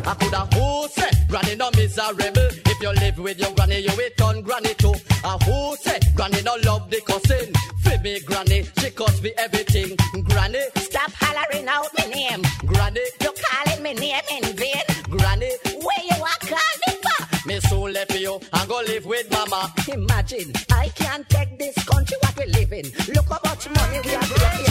I 0.04 0.16
coulda 0.16 0.42
who 0.54 0.88
granny 1.30 1.56
no 1.56 1.70
miserable. 1.72 2.50
If 2.66 2.82
you 2.82 2.90
live 2.90 3.18
with 3.20 3.40
your 3.40 3.52
granny, 3.54 3.80
you 3.80 3.92
will 3.96 4.10
turn 4.18 4.42
granny 4.42 4.74
too. 4.74 4.94
And 5.24 5.44
who 5.44 5.76
say 5.78 6.00
granny 6.16 6.42
no 6.42 6.56
love 6.64 6.90
the 6.90 7.02
cousin? 7.02 7.54
Me 8.02 8.20
granny, 8.22 8.64
cost 9.02 9.24
me 9.24 9.32
everything. 9.38 9.96
Granny, 10.30 10.62
Stop 10.76 11.12
hollering 11.16 11.68
out 11.68 11.88
my 11.98 12.06
name. 12.06 12.44
granny, 12.68 13.02
you're 13.22 13.34
calling 13.46 13.82
me 13.82 13.94
name 13.94 14.22
in 14.36 14.44
vain. 14.56 14.86
granny. 15.10 15.52
Where 15.86 16.04
you 16.10 16.18
are 16.30 16.42
call 16.52 16.74
me 16.86 16.94
for? 17.04 17.48
Me 17.48 17.60
soon 17.62 17.94
left 17.94 18.14
you 18.20 18.40
and 18.54 18.70
go 18.70 18.78
live 18.86 19.06
with 19.06 19.32
mama. 19.32 19.74
Imagine, 19.92 20.54
I 20.72 20.90
can't 20.90 21.28
take 21.30 21.58
this 21.58 21.76
country 21.86 22.18
what 22.22 22.38
we 22.38 22.46
live 22.54 22.72
in. 22.74 22.86
Look 23.16 23.26
how 23.26 23.40
much 23.44 23.68
money 23.70 24.02
we 24.06 24.12
have 24.12 24.66
to 24.66 24.71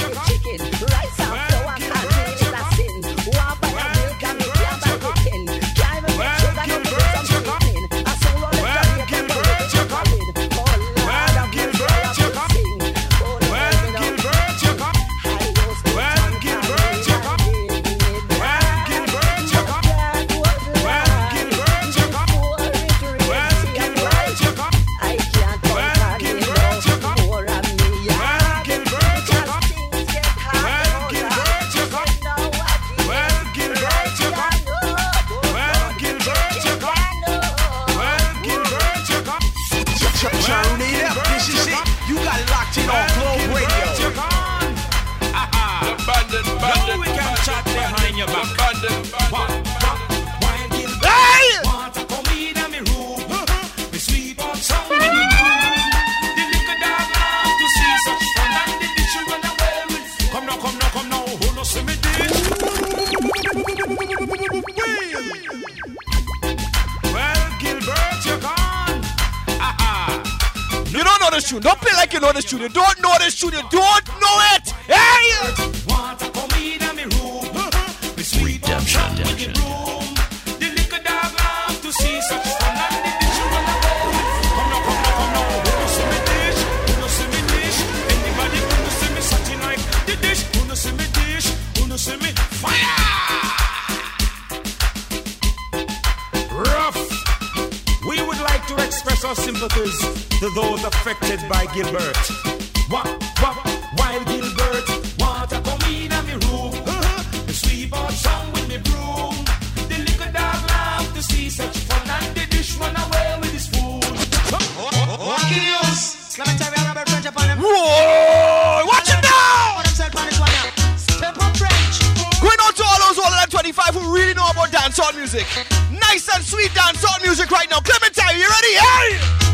Nice 125.90 126.28
and 126.34 126.44
sweet 126.44 126.70
dancehall 126.70 127.20
music 127.22 127.50
right 127.50 127.68
now. 127.70 127.80
Clementine, 127.80 128.38
you 128.38 128.48
ready? 128.48 128.74
Hey! 128.74 129.49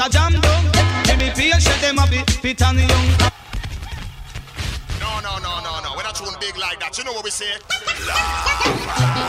Out 0.00 0.10
jam 0.10 0.32
down. 0.40 0.64
Give 1.04 1.18
me 1.18 1.28
patient, 1.36 1.80
them 1.80 1.98
a 1.98 2.06
bit 2.08 2.30
fit 2.40 2.62
and 2.62 2.78
young. 2.80 3.08
No, 4.96 5.20
no, 5.20 5.36
no, 5.38 5.60
no, 5.60 5.72
no. 5.84 5.88
We're 5.96 6.02
not 6.02 6.14
tune 6.14 6.32
big 6.40 6.56
like 6.56 6.80
that. 6.80 6.96
You 6.96 7.04
know 7.04 7.12
what 7.12 7.24
we 7.24 7.30
say? 7.30 7.52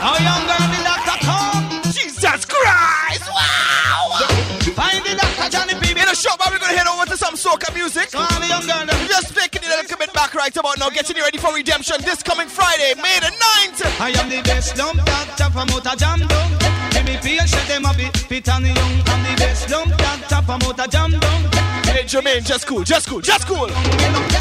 How 0.00 0.16
young 0.16 0.44
girl 0.48 0.66
the 0.72 0.80
doctor 0.80 1.18
come? 1.28 1.64
Jesus 1.92 2.44
Christ! 2.48 3.28
Wow! 3.28 4.24
Find 4.72 5.04
the 5.04 5.14
doctor 5.20 5.48
Johnny 5.52 5.74
P. 5.76 5.92
In 5.92 6.08
a 6.08 6.16
short 6.16 6.40
while 6.40 6.50
we're 6.50 6.58
gonna 6.58 6.72
head 6.72 6.88
over 6.88 7.04
to 7.04 7.16
some 7.16 7.34
soca 7.34 7.72
music. 7.74 8.08
So 8.08 8.24
the 8.24 8.48
young 8.48 8.64
girl. 8.64 8.86
Just 9.08 9.36
taking 9.36 9.62
it 9.62 9.68
a 9.68 9.76
little 9.82 9.98
bit 9.98 10.12
back 10.14 10.34
right 10.34 10.56
about 10.56 10.78
now, 10.78 10.88
getting 10.88 11.16
you 11.16 11.22
ready 11.22 11.38
for 11.38 11.52
redemption 11.52 11.96
this 12.00 12.22
coming 12.22 12.48
Friday, 12.48 12.94
May 12.96 13.20
the 13.20 13.32
9th. 13.36 14.00
I 14.00 14.10
am 14.16 14.30
the 14.30 14.40
best 14.42 14.78
lump 14.78 15.04
doctor 15.04 15.50
from 15.52 15.68
out 15.68 15.98
jam 15.98 16.26
down. 16.26 16.61
Me 17.12 17.18
patient, 17.18 17.68
them 17.68 17.84
a 17.84 17.92
bit 17.92 18.16
fit 18.16 18.48
and 18.48 18.64
young. 18.64 18.94
I'm 19.04 19.20
the 19.20 19.34
best 19.36 19.68
lump 19.68 19.92
doctor 19.98 20.40
from 20.48 20.62
out 20.64 20.80
of 20.80 20.88
jam 20.90 21.10
down. 21.12 21.42
Hey, 21.92 22.08
Jermaine, 22.08 22.42
just 22.42 22.66
cool, 22.66 22.84
just 22.84 23.06
cool, 23.06 23.20
just 23.20 23.46
cool. 23.46 23.68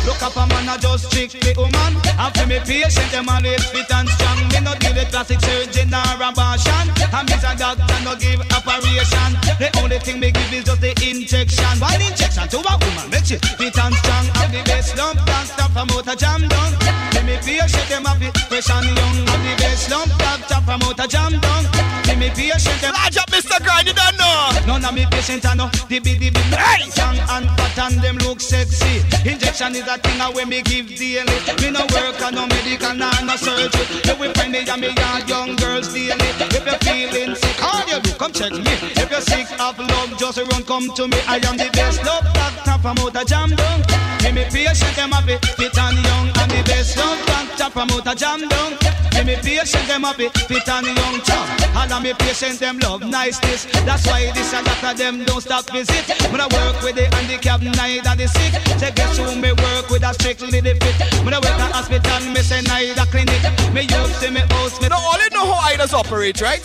Look 0.07 0.23
up 0.23 0.37
a 0.39 0.47
man 0.47 0.69
a 0.71 0.79
just 0.79 1.11
strictly 1.11 1.51
woman. 1.57 1.99
After 2.15 2.47
me 2.47 2.59
patient, 2.63 3.11
them 3.11 3.27
always 3.27 3.65
fit 3.75 3.91
and 3.91 4.07
strong. 4.07 4.39
Me 4.55 4.59
no 4.63 4.71
deal 4.79 4.95
with 4.95 5.11
plastic 5.11 5.41
surgeon 5.41 5.91
or 5.91 6.15
abortion. 6.23 6.87
And 7.11 7.27
me's 7.27 7.43
a 7.43 7.51
doctor, 7.59 7.99
no 8.07 8.15
give 8.15 8.39
operation. 8.55 9.35
The 9.59 9.67
only 9.83 9.99
thing 9.99 10.21
me 10.21 10.31
give 10.31 10.53
is 10.53 10.63
just 10.63 10.79
the 10.79 10.95
injection. 11.03 11.75
One 11.83 11.99
injection 11.99 12.47
to 12.55 12.59
a 12.63 12.73
woman, 12.79 13.11
make 13.11 13.27
she 13.27 13.35
fit 13.35 13.75
and 13.83 13.95
strong. 13.99 14.31
I'm 14.39 14.47
the 14.47 14.63
best 14.63 14.95
lump 14.95 15.19
doctor 15.27 15.67
from 15.75 15.91
out 15.91 16.07
of 16.07 16.17
jam 16.17 16.47
down. 16.47 17.10
Me 17.45 17.57
patient, 17.57 17.89
them 17.89 18.05
a 18.05 18.13
bit 18.19 18.37
fresh 18.49 18.69
and 18.69 18.85
young. 18.85 19.17
I'm 19.27 19.41
the 19.41 19.53
best 19.57 19.89
lump 19.89 20.11
doctor 20.17 20.61
from 20.61 20.81
out 20.83 20.99
of 20.99 21.09
jam 21.09 21.39
down. 21.39 21.65
Give 22.03 22.17
me 22.17 22.29
patient, 22.29 22.79
them. 22.81 22.93
Large 22.93 23.17
up, 23.17 23.29
Mr. 23.31 23.57
Grind, 23.63 23.87
you 23.87 23.93
don't 23.93 24.17
know. 24.17 24.31
None 24.67 24.85
of 24.85 24.93
me 24.93 25.05
patient 25.09 25.45
I 25.45 25.55
know 25.55 25.69
the 25.89 25.99
big 25.99 26.19
the 26.19 26.29
big 26.29 26.37
hey! 26.53 26.85
young 26.95 27.17
and 27.17 27.45
fat 27.57 27.77
and 27.79 28.01
them 28.01 28.17
look 28.17 28.39
sexy. 28.39 29.01
Injection 29.27 29.75
is 29.75 29.87
a 29.87 29.97
thing 29.97 30.21
I 30.21 30.29
when 30.29 30.49
me 30.49 30.61
give 30.61 30.87
daily. 30.87 31.33
Me 31.61 31.71
no 31.71 31.81
work 31.91 32.21
and 32.21 32.35
no 32.35 32.45
medical 32.71 32.95
nor 32.95 33.11
no 33.25 33.35
surgery. 33.35 33.85
You 34.05 34.15
will 34.15 34.33
find 34.33 34.51
me 34.51 34.59
and 34.67 34.81
me 34.81 34.89
and 34.95 35.29
young 35.29 35.55
girls 35.55 35.93
daily. 35.93 36.15
If 36.15 36.65
you're 36.65 36.79
feeling 36.79 37.35
sick, 37.35 37.63
all 37.63 37.83
you 37.87 37.99
do 38.01 38.11
come 38.13 38.31
check 38.31 38.51
me. 38.51 38.73
If 38.95 39.11
you're 39.11 39.21
sick 39.21 39.47
of 39.59 39.77
love, 39.79 40.17
just 40.17 40.37
run 40.37 40.63
come 40.63 40.87
to 40.95 41.07
me. 41.07 41.17
I 41.27 41.37
am 41.43 41.57
the 41.57 41.69
best 41.73 42.03
love 42.05 42.23
doctor 42.33 42.77
from 42.81 42.97
out 42.99 43.15
of 43.15 43.27
jam 43.27 43.55
down. 43.55 43.83
Give 44.19 44.35
me 44.35 44.45
patient 44.45 44.95
them 44.95 45.13
a 45.13 45.21
bit 45.25 45.43
fit 45.57 45.77
and 45.77 45.97
young. 45.97 46.31
I'm 46.35 46.49
the 46.49 46.63
best 46.65 46.97
love 46.97 47.19
doctor 47.25 47.69
from 47.71 47.89
out 47.91 48.07
of 48.07 48.17
jam 48.17 48.47
down. 48.47 48.77
Give 49.11 49.25
me 49.25 49.35
patient 49.35 49.87
them 49.87 50.05
a 50.05 50.13
bit 50.15 50.31
fit 50.47 50.67
and 50.69 50.87
young. 50.87 51.21
Chum. 51.21 51.45
All 51.75 51.91
of 51.91 52.01
me 52.03 52.13
patient 52.13 52.59
them 52.59 52.79
love 52.79 53.01
niceness. 53.01 53.65
That's 53.85 54.07
why 54.07 54.31
this 54.31 54.53
and 54.53 54.65
that 54.65 54.83
of 54.83 54.97
them 54.97 55.25
don't 55.25 55.41
stop 55.41 55.69
visit. 55.69 56.07
When 56.31 56.39
I 56.39 56.47
work 56.47 56.81
with 56.81 56.95
the 56.95 57.05
handicap, 57.15 57.61
neither 57.61 58.15
the 58.15 58.27
sick. 58.27 58.53
Say 58.79 58.91
guess 58.91 59.17
who 59.17 59.35
me 59.35 59.51
work 59.51 59.89
with 59.89 60.03
a 60.03 60.13
strictly 60.13 60.61
the 60.61 60.73
fit. 60.79 61.25
When 61.25 61.33
I 61.33 61.39
work 61.39 61.59
at 61.59 61.71
hospital, 61.71 62.19
me 62.31 62.41
neither 62.63 63.05
clinic. 63.11 63.41
Me 63.73 63.87
to 63.87 64.31
me 64.31 64.39
house, 64.61 64.81
me 64.81 64.87
Now, 64.89 64.99
all 64.99 65.19
you 65.21 65.29
know 65.31 65.45
how 65.53 65.69
idols 65.69 65.93
operate, 65.93 66.41
right? 66.41 66.63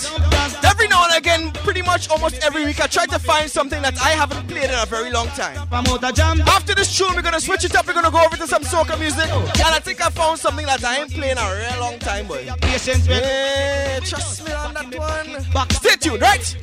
Every 0.65 0.89
now 0.89 1.05
and 1.05 1.17
again, 1.17 1.53
pretty 1.65 1.83
much 1.83 2.11
almost 2.11 2.43
every 2.43 2.65
week, 2.65 2.81
I 2.81 2.87
try 2.87 3.07
to 3.07 3.19
find 3.19 3.51
something 3.51 3.81
that 3.83 3.99
I 4.01 4.11
haven't 4.11 4.47
played 4.49 4.71
in 4.71 4.79
a 4.79 4.87
very 4.87 5.11
long 5.11 5.29
time. 5.29 5.57
After 5.73 6.75
this 6.75 6.97
tune, 6.97 7.15
we're 7.15 7.23
gonna 7.23 7.41
switch 7.41 7.65
it 7.65 7.75
up. 7.75 7.87
We're 7.87 7.95
gonna 7.95 8.11
go 8.11 8.25
over 8.25 8.37
to 8.37 8.47
some 8.47 8.63
soca 8.63 8.99
music, 8.99 9.31
and 9.31 9.73
I 9.75 9.81
think 9.81 10.01
I 10.05 10.11
found 10.11 10.39
something 10.39 10.67
that 10.67 10.85
I 10.85 11.01
ain't 11.01 11.13
playing 11.13 11.39
a 11.39 11.47
real 11.57 11.81
long 11.81 11.99
time, 11.99 12.27
boy. 12.27 12.43
Yeah, 12.45 14.01
trust 14.01 14.47
me 14.47 14.53
on 14.53 14.75
that 14.75 14.95
one. 14.99 15.71
Stay 15.71 15.97
tuned, 15.97 16.23
right? 16.23 16.57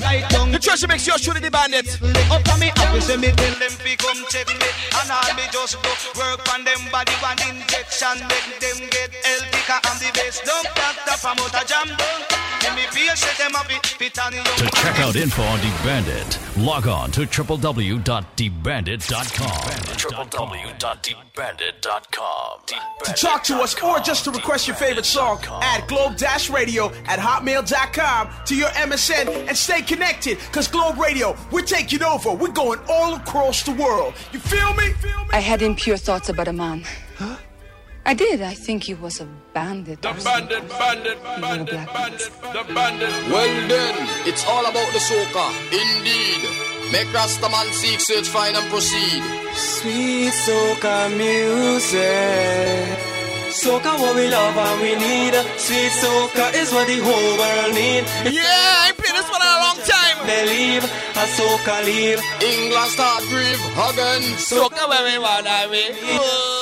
The 0.52 0.60
treasure 0.62 0.88
mix 0.88 1.08
your 1.08 1.18
truly 1.18 1.39
the 1.39 1.51
bandit. 1.51 1.88
Up 2.32 2.43
to 2.43 2.58
me, 2.60 2.72
say 3.01 3.18
me 3.18 3.32
them 3.32 3.64
check 4.30 4.47
me 4.47 4.70
And 5.01 5.12
all 5.12 5.34
me 5.36 5.43
just 5.51 5.82
go 5.82 5.91
work 6.18 6.41
on 6.53 6.64
them 6.64 6.80
body 6.91 7.14
one 7.22 7.39
injection 7.49 8.20
Make 8.28 8.60
them 8.60 8.89
get 8.89 9.12
healthy 9.24 9.57
Cause 9.67 9.82
I'm 9.84 9.99
the 9.99 10.11
best 10.13 10.43
dump 10.43 10.76
doctor 10.76 11.17
from 11.17 11.39
out 11.39 11.55
of 11.55 11.65
jam 11.67 11.88
Give 12.63 12.74
me 12.76 12.84
patient 12.91 13.38
them 13.38 13.51
a 13.55 13.63
fit 13.84 14.17
and 14.19 14.36
To 14.36 14.69
check 14.76 14.99
out 14.99 15.15
info 15.17 15.41
on 15.43 15.59
DeBandit, 15.59 16.65
log 16.65 16.88
on 16.88 17.11
to 17.11 17.21
www.debandit.com. 17.21 19.97
www.debandit.com. 19.97 22.59
To 23.03 23.13
talk 23.13 23.43
to 23.43 23.55
us 23.55 23.78
or 23.82 23.99
just 23.99 24.24
to 24.24 24.32
request 24.32 24.67
your 24.67 24.78
favorite 24.78 25.05
song, 25.05 25.39
add 25.61 25.86
globe-radio 25.89 26.89
at 27.05 27.19
hotmail.com 27.19 28.30
to 28.45 28.55
your 28.55 28.69
MSN 28.69 29.47
and 29.49 29.57
stay 29.57 29.82
connected 29.82 30.38
because 30.38 30.69
Globe 30.69 30.97
Radio, 30.97 31.36
we're 31.51 31.63
taking 31.63 32.01
over. 32.01 32.32
We're 32.32 32.47
going 32.53 32.80
all 32.89 33.15
across 33.15 33.63
the 33.63 33.74
world. 33.74 34.13
You 34.32 34.39
feel 34.39 34.74
me? 34.76 34.93
I 35.34 35.39
had 35.39 35.61
impure 35.61 35.97
thoughts 35.97 36.30
about 36.30 36.47
a 36.47 36.53
man. 36.53 36.86
I 38.06 38.14
did. 38.14 38.41
I 38.41 38.54
think 38.54 38.84
he 38.84 38.93
was 38.93 39.22
a 39.22 39.28
bandit. 39.54 40.01
The 40.01 40.12
bandit, 40.24 40.68
bandit, 40.68 41.18
bandit, 41.24 41.88
bandit, 41.93 42.32
the 42.51 42.74
bandit. 42.74 43.10
Well 43.32 43.68
then, 43.70 43.95
it's 44.28 44.45
all 44.45 44.66
about 44.66 44.91
the 44.91 44.99
soca, 44.99 45.47
indeed. 45.72 46.43
Make 46.91 47.08
Rastaman 47.16 47.72
seek, 47.72 48.01
search, 48.01 48.28
find 48.28 48.58
and 48.58 48.70
proceed. 48.70 49.24
Sweet 49.56 50.34
soca 50.45 51.08
music. 51.16 52.99
Soca 53.56 53.97
what 53.97 54.16
we 54.16 54.28
love 54.28 54.58
and 54.58 54.82
we 54.82 54.95
need. 54.95 55.34
Sweet 55.58 55.91
soca 56.04 56.54
is 56.54 56.74
what 56.74 56.88
the 56.88 56.99
whole 56.99 57.38
world 57.39 57.74
need. 57.74 58.04
Yeah, 58.28 58.43
I 58.43 58.88
ain't 58.91 58.97
played 58.97 59.16
this 59.16 59.30
one 59.32 59.41
in 59.41 59.47
a 59.47 59.60
long 59.64 59.80
time. 59.88 60.18
Believe 60.28 60.84
a 60.84 61.26
soca 61.39 61.86
leave. 61.86 62.20
England 62.43 62.91
start 62.91 63.24
grieve 63.32 63.64
again. 63.88 64.24
Soca 64.36 64.89
where 64.89 65.04
we 65.08 65.18
wanna 65.18 65.72
be. 65.72 66.53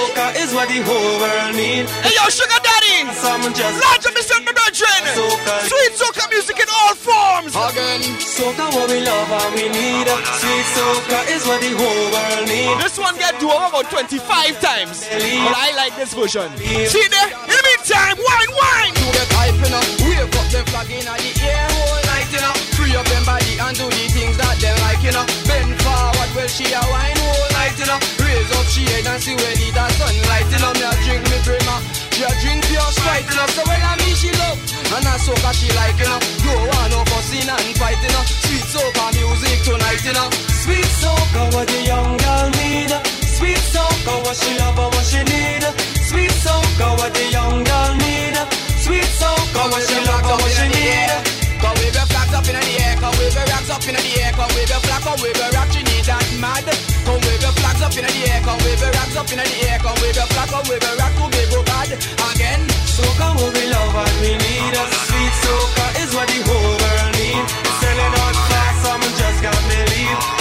Soca 0.00 0.32
is 0.40 0.54
what 0.56 0.64
the 0.72 0.80
whole 0.80 1.20
world 1.20 1.52
need. 1.52 1.84
Hey 2.00 2.16
yo, 2.16 2.24
Sugar 2.32 2.56
Daddy! 2.64 3.04
Large 3.20 4.08
up, 4.08 4.16
Mr. 4.16 4.40
Brethren! 4.40 5.02
Soca. 5.12 5.54
Sweet 5.68 5.92
soca 5.92 6.24
music 6.32 6.56
in 6.56 6.68
all 6.72 6.96
forms! 6.96 7.52
Again. 7.52 8.00
Soca 8.16 8.64
what 8.72 8.88
we 8.88 9.04
love 9.04 9.28
and 9.28 9.52
we 9.52 9.68
need. 9.68 10.08
Sweet 10.40 10.66
soca 10.72 11.20
is 11.28 11.44
what 11.44 11.60
the 11.60 11.76
whole 11.76 12.06
world 12.16 12.48
need. 12.48 12.80
This 12.80 12.96
one 12.96 13.12
get 13.20 13.36
do 13.40 13.52
over 13.52 13.68
about 13.68 13.92
25 13.92 14.24
times. 14.64 15.04
But 15.04 15.52
I 15.52 15.76
like 15.76 15.92
this 16.00 16.16
version. 16.16 16.48
See 16.56 17.04
there? 17.12 17.30
In 17.44 17.52
the 17.52 17.64
meantime, 17.68 18.16
wine, 18.16 18.52
wine! 18.56 18.94
To 18.96 19.06
get 19.12 19.28
hype, 19.36 19.60
you 19.60 19.68
know. 19.68 19.84
Wave 20.00 20.32
up 20.32 20.48
them 20.48 20.64
flag 20.72 20.88
in 20.88 21.04
the 21.04 21.28
air 21.44 21.68
whole 21.76 22.00
night, 22.08 22.32
know. 22.40 22.56
Free 22.72 22.96
up 22.96 23.04
them 23.04 23.24
body 23.28 23.52
and 23.60 23.76
do 23.76 23.84
the 23.84 24.04
things 24.16 24.40
that 24.40 24.56
they 24.64 24.72
like, 24.80 25.04
you 25.04 25.12
know. 25.12 25.28
Bend 25.44 25.76
forward, 25.84 26.30
well, 26.32 26.48
she 26.48 26.72
a 26.72 26.80
wine 26.88 27.20
whole 27.20 27.52
night, 27.52 27.76
know. 27.84 28.19
Raise 28.40 28.56
up 28.56 28.66
she 28.72 28.88
head 28.88 29.04
and 29.04 29.20
see 29.20 29.36
where 29.36 29.52
the 29.52 29.68
that 29.76 29.92
sunlight, 30.00 30.48
know. 30.64 30.72
Me 30.72 30.88
a 30.88 30.92
drink 31.04 31.24
me 31.28 31.38
prima. 31.44 31.76
She 32.16 32.24
a 32.24 32.32
drink 32.40 32.64
pure 32.72 32.88
Sprite, 32.96 33.28
know. 33.36 33.44
So 33.52 33.62
well, 33.68 33.84
I 33.84 34.00
mean 34.00 34.16
she 34.16 34.32
love. 34.32 34.56
And 34.96 35.04
I 35.04 35.20
soca 35.20 35.52
she 35.52 35.68
like, 35.76 36.00
you 36.00 36.08
know. 36.08 36.16
Go 36.40 36.56
on 36.56 36.88
no 36.88 37.04
fussing 37.12 37.44
and 37.44 37.76
fight, 37.76 38.00
you 38.00 38.08
know. 38.08 38.24
Sweet 38.24 38.64
soca 38.64 39.04
music 39.12 39.60
tonight, 39.60 40.00
know. 40.16 40.28
Sweet 40.64 40.88
soca 41.04 41.52
what 41.52 41.68
the 41.68 41.84
young 41.84 42.16
girl 42.16 42.48
need. 42.56 42.92
Sweet 43.28 43.60
soca 43.60 44.24
what 44.24 44.24
what 44.24 44.36
she 44.40 44.56
love 44.56 44.78
and 44.78 44.88
what 44.88 45.04
she 45.04 45.20
need. 45.20 45.64
Sweet 46.08 46.32
soca, 46.40 46.96
what 46.96 47.12
the 47.12 47.24
young 47.28 47.60
girl 47.60 47.92
need. 48.00 48.40
Sweet 48.80 49.10
soca, 49.20 49.68
what 49.68 49.84
she 49.84 50.00
love 50.00 50.24
and 50.24 50.40
what 50.40 50.52
she 50.56 50.66
need. 50.72 51.12
Uh. 51.12 51.39
Come 51.60 51.76
wave 51.76 51.92
your 51.92 52.08
flags 52.08 52.32
up 52.32 52.48
in 52.48 52.56
the 52.56 52.72
air, 52.80 52.96
come 52.96 53.12
wave 53.20 53.36
your 53.36 53.44
rocks 53.52 53.68
up 53.68 53.84
in 53.84 53.94
the 53.94 54.02
air, 54.16 54.32
come 54.32 54.48
wave 54.56 54.72
your 54.72 54.80
flag, 54.80 55.02
come 55.04 55.20
wave 55.20 55.36
your 55.36 55.50
rock, 55.52 55.68
she 55.68 55.84
need 55.84 56.04
that 56.08 56.24
mad. 56.40 56.64
Come 57.04 57.20
wave 57.20 57.42
your 57.44 57.52
flags 57.60 57.82
up 57.84 57.92
in 57.96 58.04
the 58.08 58.12
air, 58.32 58.40
come 58.40 58.60
wave 58.64 58.80
your 58.80 58.92
rocks 58.96 59.16
up 59.16 59.28
in 59.28 59.38
the 59.38 59.46
air, 59.68 59.76
come 59.78 59.96
wave 60.00 60.16
your 60.16 60.28
flag, 60.32 60.48
come 60.48 60.64
wave 60.72 60.80
your 60.80 60.96
rock 60.96 61.12
to 61.20 61.24
me 61.28 61.42
go 61.52 61.60
bad 61.68 61.92
again. 62.32 62.64
Soca, 62.88 63.36
what 63.36 63.52
we 63.52 63.68
love 63.68 63.92
and 63.92 64.16
we 64.24 64.32
need. 64.40 64.72
a 64.72 64.84
Sweet 65.04 65.34
soca 65.44 65.86
is 66.00 66.10
what 66.16 66.28
the 66.32 66.40
whole 66.48 66.76
world 66.80 67.12
need. 67.20 67.44
Selling 67.76 68.14
out 68.24 68.36
fast, 68.48 68.76
some 68.80 69.04
just 69.20 69.38
can't 69.44 69.64
believe. 69.68 70.39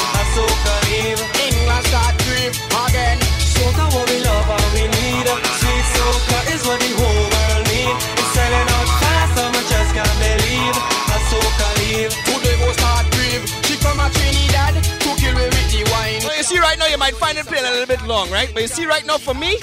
Right 16.70 16.78
now, 16.78 16.86
you 16.86 16.98
might 16.98 17.16
find 17.16 17.36
it 17.38 17.46
playing 17.48 17.66
a 17.66 17.72
little 17.72 17.88
bit 17.88 18.02
long, 18.06 18.30
right? 18.30 18.50
But 18.54 18.62
you 18.62 18.68
see 18.68 18.86
right 18.86 19.06
now, 19.06 19.18
for 19.18 19.34
me, 19.34 19.58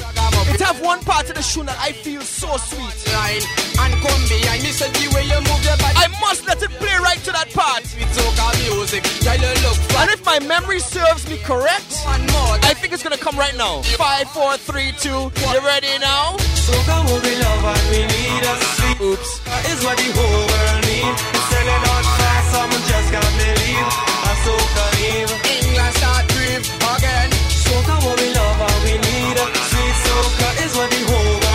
it 0.51 0.61
have 0.61 0.81
one 0.83 0.99
part 1.01 1.31
of 1.31 1.37
the 1.37 1.43
tune 1.43 1.67
that 1.67 1.79
I 1.79 1.93
feel 1.93 2.21
so 2.21 2.51
sweet. 2.57 2.97
Line 3.15 3.47
and 3.79 3.95
come 4.03 4.23
behind 4.27 4.63
me, 4.67 4.71
say 4.75 4.91
the 4.91 5.07
way 5.15 5.23
you 5.23 5.39
move 5.47 5.63
your 5.63 5.79
body. 5.79 5.95
I 5.95 6.11
must 6.21 6.47
let 6.47 6.59
it 6.63 6.71
play 6.83 6.97
right 6.99 7.21
to 7.23 7.31
that 7.31 7.51
part. 7.55 7.87
Sweet 7.87 8.11
soca 8.11 8.47
music, 8.67 9.05
try 9.23 9.39
look 9.39 9.79
And 10.03 10.11
if 10.11 10.25
my 10.27 10.41
memory 10.41 10.81
serves 10.81 11.29
me 11.31 11.39
correct. 11.39 12.03
I 12.07 12.75
think 12.75 12.93
it's 12.93 13.05
gonna 13.05 13.17
come 13.17 13.39
right 13.39 13.57
now. 13.57 13.83
Five, 13.95 14.29
four, 14.31 14.57
three, 14.57 14.91
two. 14.99 15.31
You 15.31 15.61
ready 15.63 15.95
now? 16.03 16.35
Soca, 16.67 17.07
what 17.07 17.23
we 17.23 17.39
love 17.39 17.65
and 17.71 17.87
we 17.95 18.03
need. 18.03 18.43
Sweet 18.83 18.99
Oops. 18.99 19.31
is 19.71 19.79
what 19.87 19.95
the 19.95 20.11
whole 20.11 20.43
world 20.51 20.83
need. 20.91 21.15
It's 21.15 21.47
selling 21.55 21.85
out 21.87 22.07
fast, 22.19 22.47
some 22.51 22.75
just 22.91 23.09
can't 23.15 23.35
believe. 23.39 23.91
A 24.27 24.33
soca 24.43 24.87
leave. 24.99 25.46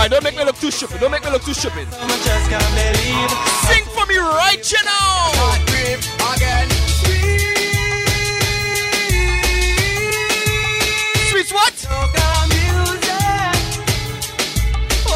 Alright, 0.02 0.10
don't 0.10 0.24
make 0.24 0.34
me 0.36 0.44
look 0.44 0.58
too 0.58 0.72
stupid. 0.72 1.00
Don't 1.00 1.12
make 1.12 1.24
me 1.24 1.30
look 1.30 1.44
too 1.44 1.54
stupid. 1.54 1.88
Some 1.94 2.10
just 2.10 2.50
can't 2.50 2.74
believe. 2.74 3.30
Sing 3.70 3.86
for 3.94 4.04
me 4.08 4.18
right 4.18 4.72
you 4.72 4.80
now. 4.84 5.30
Start 5.30 5.62
grieve 5.68 6.04
again. 6.34 6.68
Sweets 11.30 11.54
what? 11.54 11.86
Oh, 11.92 12.10
oh. 15.08 15.12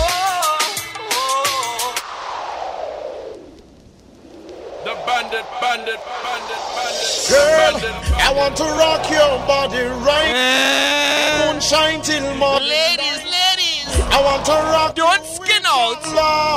The 4.83 4.93
bandit, 5.07 5.45
bandit, 5.59 5.99
bandit, 6.21 6.61
bandit. 6.75 7.09
Girl, 7.27 7.79
bandit. 7.81 8.04
I 8.25 8.33
want 8.33 8.57
to 8.57 8.63
rock 8.63 9.05
your 9.09 9.37
body 9.45 9.83
right. 10.03 10.33
Eh. 10.33 11.53
Moonshine 11.53 12.01
till 12.01 12.25
morning. 12.35 12.69
Ladies, 12.69 13.21
ladies. 13.23 13.85
I 14.11 14.21
want 14.23 14.45
to 14.45 14.51
rock 14.73 14.95
Don't 14.95 15.25
skin 15.25 15.61
out, 15.65 16.01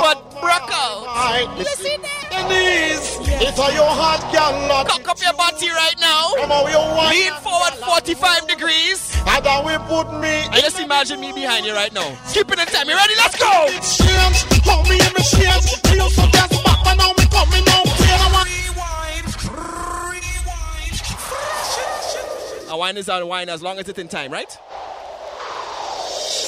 but 0.01 0.17
broke 0.41 0.71
out. 0.73 1.05
right. 1.05 1.47
Listen, 1.57 2.01
Denise, 2.31 3.19
it's 3.43 3.59
a 3.59 3.67
your 3.73 3.85
hot 3.89 4.21
gal 4.33 4.53
lot. 4.67 4.87
Cock 4.87 5.07
up 5.07 5.21
your 5.21 5.33
body 5.33 5.69
right 5.69 5.95
now. 5.99 6.33
Come 6.37 6.51
on, 6.51 6.71
you 6.71 6.77
want. 6.77 7.13
Lean 7.15 7.33
forward 7.45 7.73
45 7.85 8.47
degrees. 8.47 8.99
And 9.27 9.45
then 9.45 9.65
we 9.65 9.77
put 9.87 10.09
me. 10.19 10.49
I 10.49 10.59
just 10.61 10.79
imagine 10.79 11.19
me 11.19 11.31
behind 11.33 11.65
you 11.65 11.73
right 11.73 11.93
now. 11.93 12.07
Skipping 12.25 12.57
the 12.57 12.65
time. 12.65 12.89
You 12.89 12.95
ready? 12.95 13.13
Let's 13.17 13.37
go. 13.37 13.51
It's 13.69 13.97
change. 13.97 14.39
How 14.65 14.81
me 14.89 14.97
in 14.97 15.11
me 15.13 15.21
change. 15.21 15.69
Me 15.85 16.01
used 16.01 16.17
to 16.17 16.25
back, 16.33 16.49
but 16.49 16.95
now 16.97 17.13
me 17.13 17.25
coming 17.29 17.65
out. 17.77 17.88
A 22.71 22.77
wine 22.77 22.97
is 22.97 23.09
a 23.09 23.25
wine 23.25 23.49
as 23.49 23.63
long 23.63 23.79
as 23.79 23.89
it's 23.89 23.97
in 23.97 24.07
time, 24.07 24.31
right? 24.31 24.55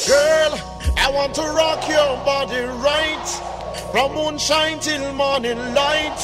Girl, 0.07 0.53
I 0.95 1.09
want 1.11 1.33
to 1.33 1.41
rock 1.41 1.81
your 1.89 2.15
body 2.23 2.61
right. 2.77 3.27
From 3.91 4.13
moonshine 4.13 4.79
till 4.81 5.13
morning 5.15 5.57
light. 5.73 6.21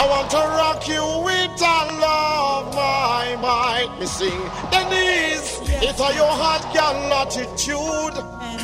I 0.00 0.06
want 0.08 0.30
to 0.30 0.38
rock 0.38 0.88
you 0.88 1.04
with 1.28 1.60
a 1.60 1.78
love, 2.00 2.74
my 2.74 3.36
mind. 3.36 4.00
Me 4.00 4.06
sing 4.06 4.40
Denise, 4.72 5.60
it's 5.84 6.00
a 6.00 6.08
your 6.16 6.32
hot 6.32 6.64
gal 6.72 7.12
attitude. 7.12 8.16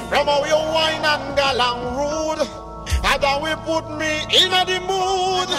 From 0.08 0.26
how 0.26 0.44
you 0.46 0.56
wine 0.72 1.04
and 1.04 1.36
galang 1.36 1.92
rude. 1.92 2.48
And 3.04 3.22
then 3.22 3.42
we 3.42 3.52
put 3.68 3.84
me 4.00 4.24
in 4.32 4.48
the 4.64 4.80
mood. 4.88 5.50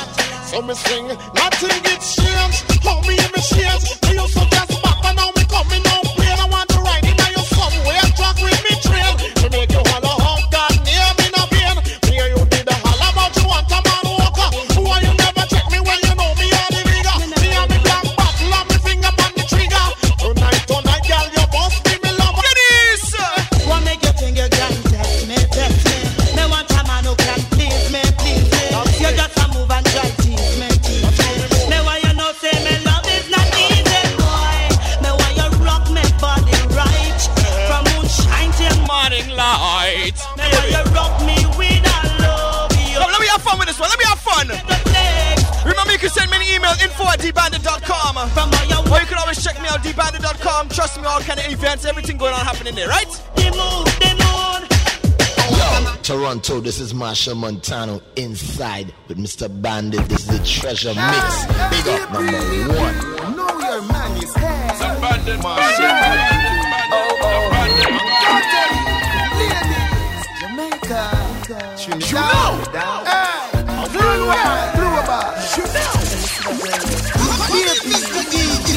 So 0.50 0.64
me 0.64 0.74
sing, 0.74 1.08
nothing 1.36 1.84
gets 1.84 2.16
changed. 2.16 2.84
How 2.84 3.02
me 3.02 3.14
in 3.14 3.30
me 3.30 3.42
change. 3.46 3.86
Me 4.02 4.14
used 4.18 4.34
to 4.34 4.50
just 4.50 4.75
this 56.66 56.80
is 56.80 56.94
Machel 56.94 57.38
Montano 57.38 58.02
inside 58.16 58.92
with 59.08 59.20
Mr. 59.20 59.48
Bandit. 59.62 60.02
This 60.10 60.22
is 60.22 60.40
the 60.40 60.44
treasure 60.44 60.96
mix. 60.96 61.46
Big 61.70 61.88
up 61.94 62.12
number 62.12 62.34
one. 62.74 63.36
Know 63.38 63.48
your 63.60 63.82
man 63.84 64.18
is 64.18 64.34
here. 64.34 64.74
The 64.82 64.98
bandit. 65.00 65.42
Jamaica, 70.42 71.02
Trinidad, 71.78 73.08
hey. 73.08 73.46
DJ, 78.32 78.74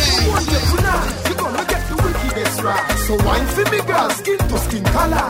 tonight? 0.77 1.29
You 1.29 1.35
gonna 1.37 1.65
get 1.65 1.89
the 1.89 1.97
wickedest 1.97 2.63
right. 2.63 2.99
So 3.07 3.17
wine 3.25 3.47
for 3.47 3.65
me, 3.71 3.81
girl, 3.87 4.11
skin 4.11 4.37
to 4.37 4.59
skin 4.59 4.85
color. 4.85 5.27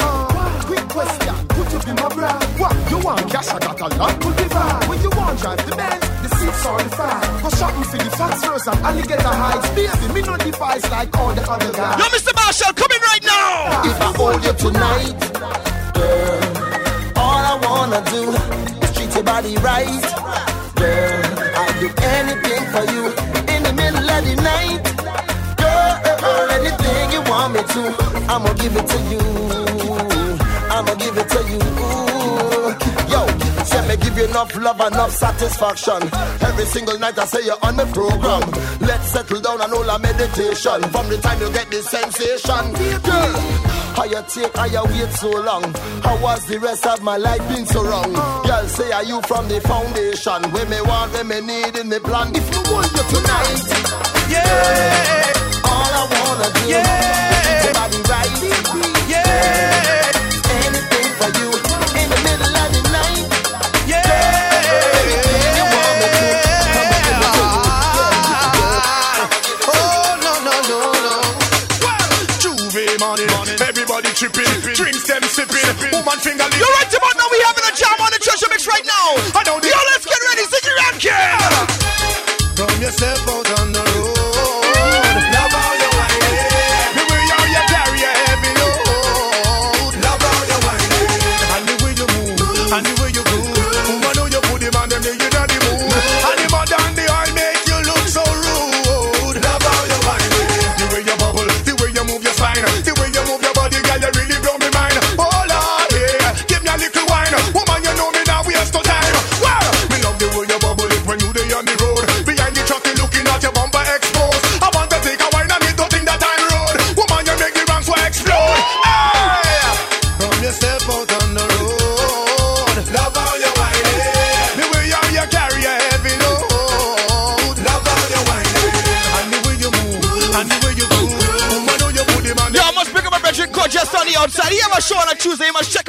Quick 0.67 0.89
question, 0.89 1.35
put 1.49 1.73
you 1.73 1.91
in 1.91 1.97
my 1.97 2.09
bra. 2.09 2.48
What 2.69 2.91
you 2.91 2.99
want? 2.99 3.31
Cash, 3.31 3.49
I 3.49 3.59
got 3.59 3.81
a 3.81 3.89
lot 3.97 4.21
to 4.21 4.29
divide. 4.43 4.89
When 4.89 5.01
you 5.03 5.11
want 5.17 5.41
drive 5.41 5.65
the 5.69 5.77
Benz, 5.77 6.05
the 6.23 6.29
seats 6.37 6.67
are 6.67 6.83
the 6.83 6.91
five. 6.91 7.43
Go 7.43 7.49
shopping 7.51 7.85
for 7.85 7.97
the 7.99 8.11
fast 8.11 8.45
first 8.45 8.69
and 8.69 8.79
alligator 8.87 9.35
hides. 9.41 9.69
Baby, 9.75 10.13
me 10.15 10.21
no 10.23 10.37
device 10.37 10.91
like 10.91 11.17
all 11.19 11.33
the 11.35 11.43
other 11.51 11.73
guys. 11.73 11.99
Yo, 11.99 12.05
Mr. 12.15 12.33
Marshall, 12.37 12.73
come 12.75 12.93
in 12.97 13.03
right 13.11 13.25
now. 13.25 13.83
If 13.91 14.01
I 14.01 14.11
hold 14.19 14.45
you 14.45 14.55
tonight, 14.65 15.17
girl, 15.97 16.41
all 17.17 17.43
I 17.53 17.55
wanna 17.67 18.01
do 18.13 18.23
is 18.85 18.91
treat 18.97 19.15
your 19.15 19.25
body 19.25 19.57
right. 19.59 20.05
Girl, 20.77 21.39
I'll 21.61 21.81
do 21.81 21.89
anything 22.19 22.63
for 22.73 22.85
you 22.93 23.03
in 23.55 23.61
the 23.65 23.73
middle 23.81 24.09
of 24.17 24.21
the 24.29 24.37
night. 24.53 24.85
Girl, 25.57 26.51
anything 26.59 27.05
you 27.15 27.23
want 27.31 27.55
me 27.55 27.63
to, 27.75 27.83
I'ma 28.33 28.53
give 28.61 28.77
it 28.77 28.87
to 28.93 28.99
you. 29.13 29.23
I'ma 30.71 30.95
give 30.95 31.17
it 31.17 31.29
to 31.31 31.41
you 31.51 31.98
give 34.09 34.19
you 34.19 34.25
enough 34.25 34.55
love, 34.57 34.81
enough 34.81 35.11
satisfaction. 35.11 36.01
Every 36.41 36.65
single 36.65 36.99
night 36.99 37.19
I 37.19 37.27
say 37.27 37.45
you're 37.45 37.59
on 37.63 37.77
the 37.77 37.87
program. 37.93 38.43
Let's 38.81 39.13
settle 39.13 39.41
down 39.41 39.61
and 39.61 39.73
hold 39.73 39.89
a 39.89 39.99
meditation. 39.99 40.81
From 40.91 41.09
the 41.09 41.19
time 41.19 41.41
you 41.41 41.53
get 41.53 41.71
this 41.71 41.89
sensation, 41.91 42.73
girl, 43.05 43.33
how 43.97 44.05
you 44.05 44.23
take, 44.29 44.57
how 44.57 44.65
you 44.65 44.85
wait 44.85 45.13
so 45.13 45.31
long? 45.31 45.63
How 46.03 46.17
was 46.23 46.47
the 46.47 46.59
rest 46.59 46.87
of 46.87 47.03
my 47.03 47.17
life 47.17 47.47
been 47.49 47.67
so 47.67 47.85
wrong? 47.85 48.13
Girl, 48.47 48.67
say 48.69 48.91
are 48.93 49.05
you 49.05 49.21
from 49.23 49.49
the 49.49 49.61
foundation? 49.61 50.41
Where 50.53 50.67
me 50.67 50.81
want, 50.83 51.13
where 51.13 51.25
me 51.25 51.41
need 51.41 51.77
in 51.77 51.89
the 51.89 52.01
plan. 52.01 52.33
If 52.35 52.49
you 52.49 52.63
want 52.73 52.91
you 52.97 53.05
tonight, 53.13 53.67
yeah. 54.33 55.69
All 55.69 55.93
I 55.93 56.05
wanna 56.09 56.49
do, 56.55 56.69
yeah. 56.69 57.61
everybody 57.61 58.01
right, 58.09 59.09
yeah. 59.09 60.08
Yo, 79.09 79.15
let's 79.15 80.05
get 80.05 80.21
ready, 80.29 80.45
Ziggy 80.53 80.69
around. 80.77 81.01
Come 82.57 82.83
yourself 82.83 83.27
out 83.27 83.68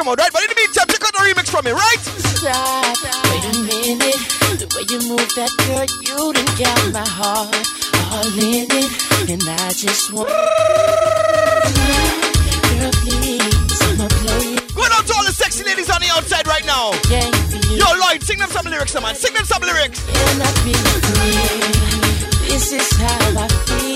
out, 0.10 0.20
right? 0.20 0.32
But 0.34 0.42
in 0.44 0.50
the 0.50 0.56
meantime, 0.58 0.88
check 0.90 1.04
out 1.06 1.14
the 1.14 1.22
remix 1.22 1.50
from 1.50 1.66
me, 1.66 1.72
right? 1.72 2.02
Stop, 2.34 2.98
wait 3.30 3.46
a 3.46 3.54
minute. 3.62 4.18
The 4.58 4.66
way 4.74 4.86
you 4.90 5.00
move 5.06 5.30
that 5.38 5.54
girl, 5.70 5.86
you 6.02 6.34
done 6.34 6.52
got 6.58 6.82
my 6.94 7.06
heart 7.06 7.54
all 8.10 8.26
in 8.42 8.66
it. 8.66 8.90
And 9.30 9.44
I 9.46 9.70
just 9.74 10.12
want. 10.14 10.30
girl, 12.74 12.92
please, 13.06 13.82
I'm. 13.86 14.10
Going 14.74 14.94
out 14.94 15.06
to 15.06 15.14
all 15.14 15.26
the 15.26 15.34
sexy 15.36 15.64
ladies 15.64 15.90
on 15.90 16.02
the 16.02 16.10
outside 16.10 16.48
right 16.48 16.66
now. 16.66 16.92
Yo, 17.70 17.86
Lloyd, 18.02 18.24
sing 18.24 18.40
them 18.40 18.50
some 18.50 18.66
lyrics, 18.66 18.96
man. 18.96 19.16
Sing 19.16 19.34
them 19.34 19.46
some 19.46 19.62
lyrics. 19.62 20.02
This 22.50 22.74
is 22.74 22.92
how 22.98 23.44
I 23.44 23.48
feel. 23.68 23.89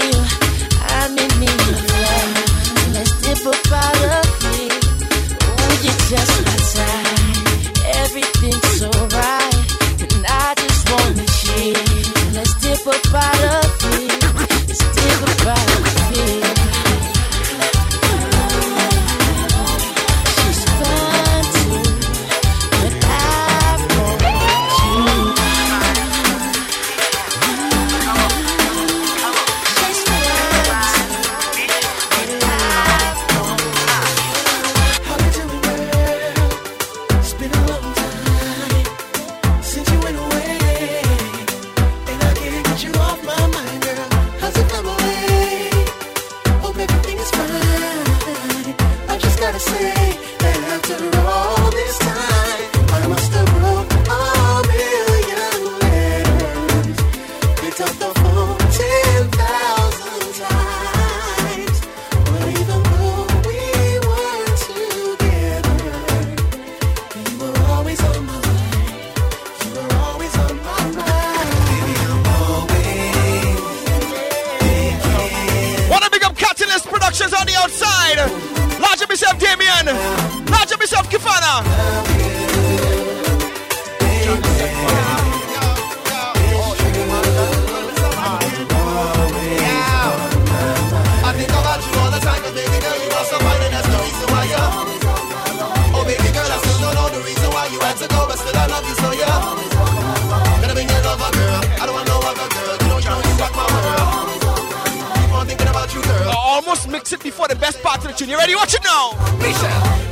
mix 106.93 107.11
it 107.11 107.23
before 107.23 107.47
the 107.47 107.55
best 107.55 107.81
part 107.81 107.97
of 108.05 108.11
the 108.11 108.13
tune. 108.13 108.29
You 108.29 108.37
ready? 108.37 108.53
Watch 108.53 108.75
it 108.75 108.83
now. 108.83 109.13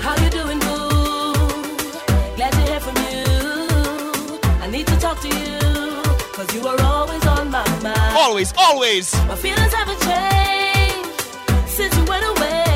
How 0.02 0.16
you 0.24 0.30
doing, 0.32 0.60
boo? 0.60 1.34
Glad 2.36 2.52
to 2.58 2.62
hear 2.70 2.80
from 2.80 2.96
you. 3.06 4.40
I 4.64 4.68
need 4.72 4.88
to 4.88 4.98
talk 4.98 5.22
to 5.22 5.28
you. 5.28 5.60
Cause 6.34 6.50
you 6.56 6.68
are 6.68 6.82
always 6.82 7.24
on 7.28 7.52
my 7.52 7.68
mind. 7.84 8.18
Always, 8.18 8.52
always. 8.58 9.14
My 9.28 9.36
feelings 9.36 9.74
haven't 9.74 10.02
changed 10.10 11.70
since 11.70 11.96
you 11.96 12.04
went 12.06 12.26
away. 12.26 12.71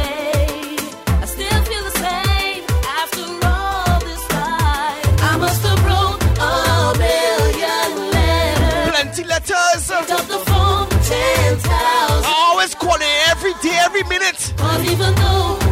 even 14.96 15.14
though 15.16 15.65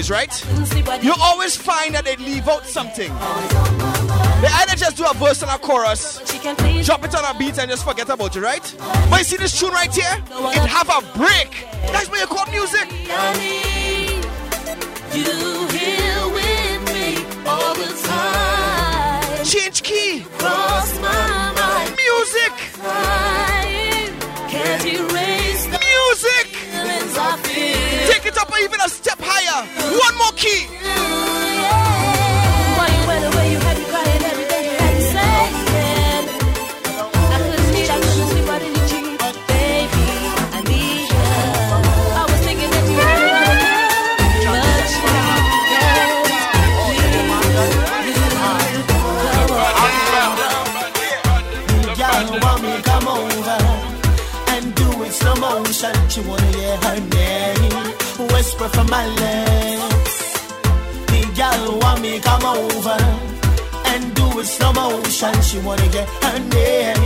right? 0.00 0.32
You 1.02 1.12
always 1.20 1.54
find 1.54 1.94
that 1.94 2.04
they 2.06 2.16
leave 2.16 2.48
out 2.48 2.64
something. 2.64 3.12
They 3.12 4.48
either 4.48 4.74
just 4.74 4.96
do 4.96 5.04
a 5.04 5.12
verse 5.14 5.42
and 5.42 5.50
a 5.50 5.58
chorus, 5.58 6.18
drop 6.84 7.04
it 7.04 7.14
on 7.14 7.24
a 7.24 7.38
beat 7.38 7.58
and 7.58 7.70
just 7.70 7.84
forget 7.84 8.08
about 8.08 8.34
it, 8.34 8.40
right? 8.40 8.74
But 9.10 9.18
you 9.18 9.24
see 9.24 9.36
this 9.36 9.58
tune 9.58 9.70
right 9.72 9.92
here? 9.92 10.16
It 10.30 10.66
have 10.66 10.88
a 10.88 11.02
break. 11.16 11.66
That's 11.92 12.08
what 12.08 12.20
you 12.20 12.26
call 12.26 12.46
music. 12.46 12.88
Change 19.44 19.82
key. 19.82 20.24
Music. 22.00 22.54
Music. 25.84 26.48
Take 28.08 28.26
it 28.26 28.38
up 28.38 28.50
even 28.62 28.80
a 28.80 28.88
step 28.88 29.21
one 29.52 30.16
more 30.16 30.32
key. 30.32 31.51
My 58.92 59.06
lips. 59.06 60.16
The 61.12 61.20
girl 61.40 61.78
want 61.80 62.02
me 62.02 62.20
come 62.20 62.44
over 62.44 63.00
and 63.90 64.02
do 64.18 64.26
it 64.40 64.48
slow 64.54 64.72
motion. 64.74 65.34
She 65.48 65.58
wanna 65.66 65.88
get 65.96 66.06
her 66.24 66.38
name 66.56 67.02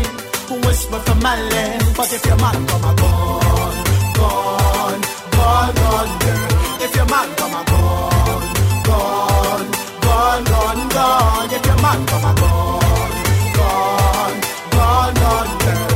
whisper 0.66 1.01
from 1.07 1.18
my 1.22 1.37
lips. 1.53 1.91
But 1.97 2.12
if 2.16 2.26
your 2.26 2.39
man 2.45 2.59
come 2.70 2.87
a 2.91 2.93
gone, 3.03 3.78
gone, 4.18 5.03
gone, 5.37 5.74
gone, 5.80 6.12
girl. 6.22 6.51
If 6.84 6.93
your 6.99 7.09
man 7.14 7.28
come 7.39 7.57
a 7.61 7.62
gone, 7.70 8.47
gone, 8.89 9.68
gone, 10.07 10.45
gone, 10.53 10.82
gone. 10.97 11.49
If 11.57 11.64
your 11.70 11.80
man 11.84 12.01
come 12.11 12.26
a 12.30 12.32
gone, 12.43 13.14
gone, 13.59 14.39
gone, 14.76 15.14
gone, 15.22 15.53
girl. 15.64 15.95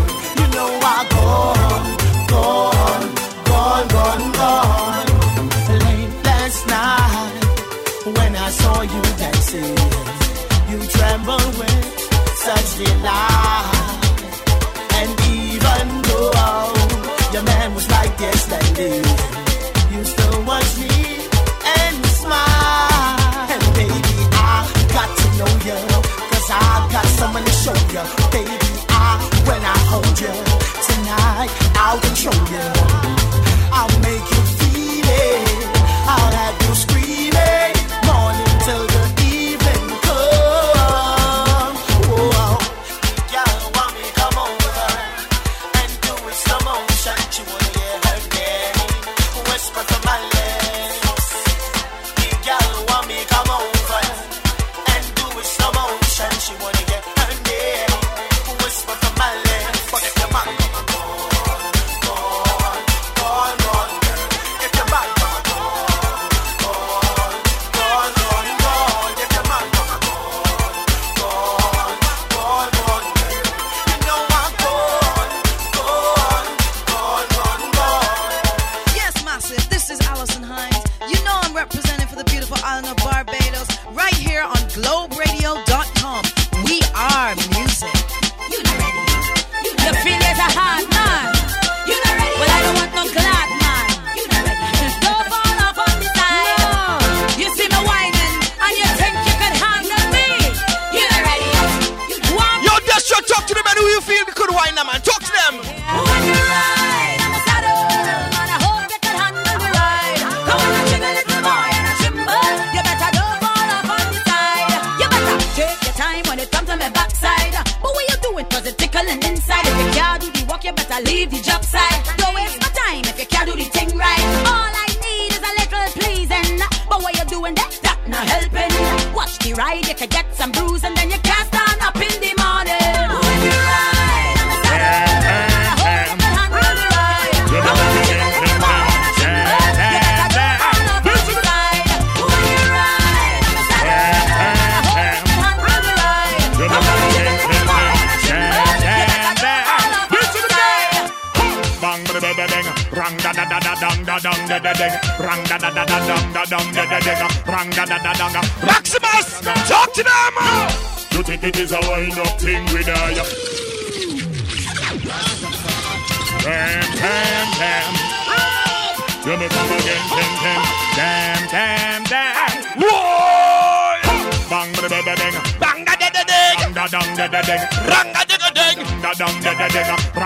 And 14.99 15.11
even 15.29 15.87
though 16.09 16.73
your 17.33 17.43
man 17.43 17.75
was 17.75 17.87
like 17.91 18.17
you 19.93 20.03
still 20.05 20.45
watch 20.45 20.79
me 20.79 21.29
and 21.77 22.07
smile. 22.07 23.53
And 23.53 23.63
baby, 23.75 24.17
I 24.33 24.65
got 24.97 25.11
to 25.21 25.27
know 25.39 25.53
you, 25.69 25.79
cause 26.31 26.49
I 26.51 26.89
got 26.91 27.07
to 27.45 27.53
show 27.53 27.77
you. 27.93 28.05
Baby, 28.33 28.57
I, 28.89 29.21
when 29.45 29.63
I 29.63 29.79
hold 29.93 30.17
you 30.19 30.33
tonight, 30.89 31.51
I'll 31.77 32.01
control 32.01 32.41
you. 32.49 32.80